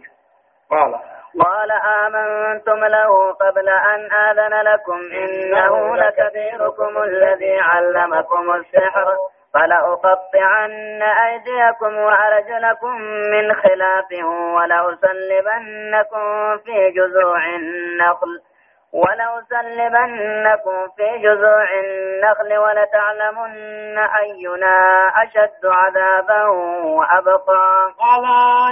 [0.70, 0.95] قال
[1.41, 1.70] قال
[2.07, 9.16] آمنتم له قبل أن آذن لكم إنه لكبيركم الذي علمكم السحر
[9.55, 18.41] فلأقطعن أيديكم وأرجلكم من خلاف ولأسلبنكم في جذوع النخل
[18.93, 26.45] ولأسلبنكم في جذوع النخل ولتعلمن أينا أشد عذابا
[26.84, 27.95] وأبقى.
[27.99, 28.24] قال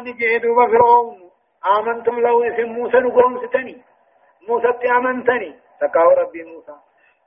[0.05, 1.31] نجيد وفرعون
[1.79, 3.83] آمنتم لو اسم موسى نقوم ستني.
[4.49, 5.59] موسى آمنتني.
[5.81, 6.73] تقاو ربي موسى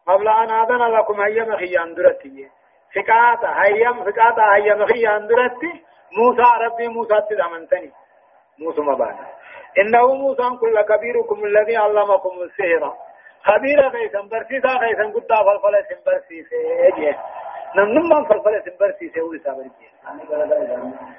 [0.08, 2.50] قبل أن آذن لكم أيام خيان درتي
[2.96, 5.84] فقاطة هيام فقاطة هيام خيان درتي
[6.18, 7.92] موسى ربي موسى تدامنتني
[8.60, 9.28] موسى مبانا
[9.78, 12.94] إنه موسى كل كبيركم الذي علمكم السحر.
[13.44, 17.16] خبير كيسا برسيسا كيسا قد فلفل سنبرسيسا يجي
[17.76, 19.66] نمنم من فلفل سنبرسيسا هو إسابر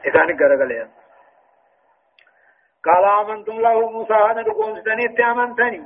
[0.08, 0.88] إساني قرقل
[2.84, 5.82] قال آمنتم له موسى أنا لكم ستنيت آمنتني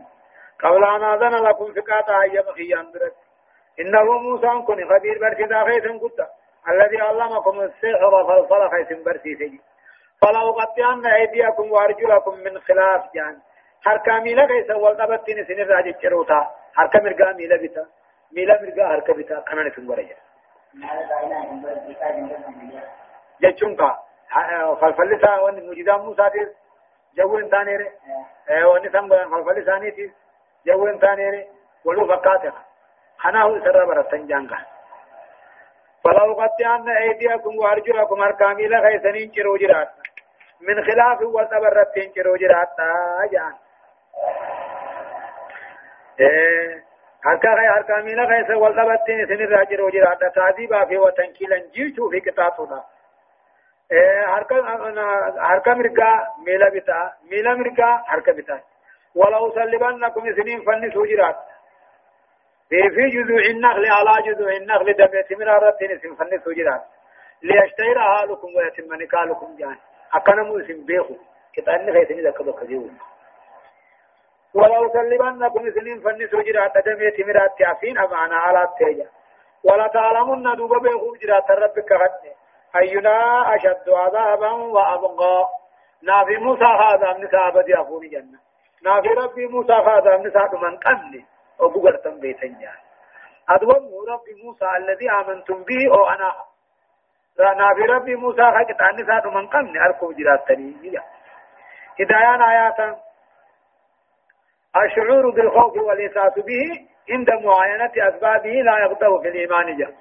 [0.63, 3.17] قبل أن آذن لكم فقاطا أيام خيان درت
[3.81, 6.27] إنه موسى كن خبير برسيسا كيسا قد.
[6.69, 9.59] الذي علمكم السحر فلفل كيسا برسيسا
[10.23, 13.39] فلو قطعن أيديكم وأرجلكم من خلاف جان.
[13.85, 16.41] حركة ميلا كيسا والقبتين سن الراجي چروتا
[16.75, 17.87] حركة مرقا ميلا بتا
[18.33, 20.17] ميلا مرقا حركة بتا كنان سن وريا
[23.43, 23.91] جچون کا
[24.81, 26.47] فلفلسا وان مجدا موسى دي
[27.17, 27.89] جو انتاني ري
[28.65, 30.13] وان سم فلفلسا ني تي
[30.67, 31.47] جو انتاني ري
[31.85, 32.65] ولو فقاتها
[33.19, 34.59] خناه سر برتن جانغا
[36.05, 39.89] فلو قطعن أيديكم وأرجلكم أركامي لغيثنين چرو جرات
[40.61, 42.93] من خلاف والتبرتين جرو جراتا
[43.33, 43.55] جان
[46.21, 46.89] إيه
[47.21, 52.21] harka kay harka miila keessa wal qabatteen isinirraa jiru jiraadha taadiibaa fi watankiilan jiichuu fi
[52.27, 52.79] qixaaxudha
[54.35, 54.57] harka
[55.49, 58.61] harka mirgaa miila bitaa miila mirgaa harka bitaa
[59.21, 61.59] wala usallibannakum isiniin fannisuu jiraadha
[62.71, 66.81] في في جذوع النخل على جذوع النخل دميت من الرتين اسم فنسوا جراس
[67.43, 69.77] ليشتهر حالكم ويتم نكالكم جان
[70.15, 71.15] أكنمو اسم بيخو.
[71.53, 72.99] كتان خيسني ذكا بكذيون
[74.55, 79.09] ولو سلمنكم سنين فنسوا جرات دميت مرات تعفين أمعنا على التيجة.
[79.65, 82.23] ولا تعلمن دوب بيخو جرات ربك غد
[82.77, 83.17] أينا
[83.55, 85.49] أشد عذابا وأبقى.
[86.03, 88.39] نافي موسى هذا من سابد يفوني جنة.
[88.83, 91.27] نافي ربي موسى هذا من سابد من قمني
[91.61, 92.79] أبو قرتم بيتن جان
[93.49, 96.33] أدوم ربي موسى الذي آمنتم به أو أنا.
[97.39, 101.01] نافي ربي موسى خاكت عني سابد من قمني أركب جرات تنين
[102.01, 102.97] هدايان آياتا
[104.77, 109.95] الشعور بالخوف والإحساس به عند معاينة أسبابه لا يغضب في الإيمان جاء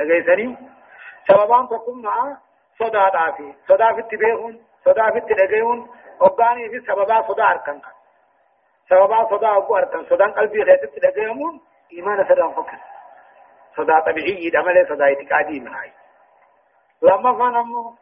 [0.00, 0.56] لقيتني
[1.28, 2.36] سببان تقوم مع
[2.78, 5.90] صدا دافي صدا في التبيهون صدا في التلقيون
[6.20, 7.80] وقاني في سببا صدا أركان
[8.88, 11.60] سببا صدا أبو أركان صدا قلبي غيث التلقيون
[11.92, 12.78] إيمان سدا فكر
[13.76, 15.92] صدا طبيعي عمل صدا اعتقادي من هاي
[17.02, 17.96] لما فنمو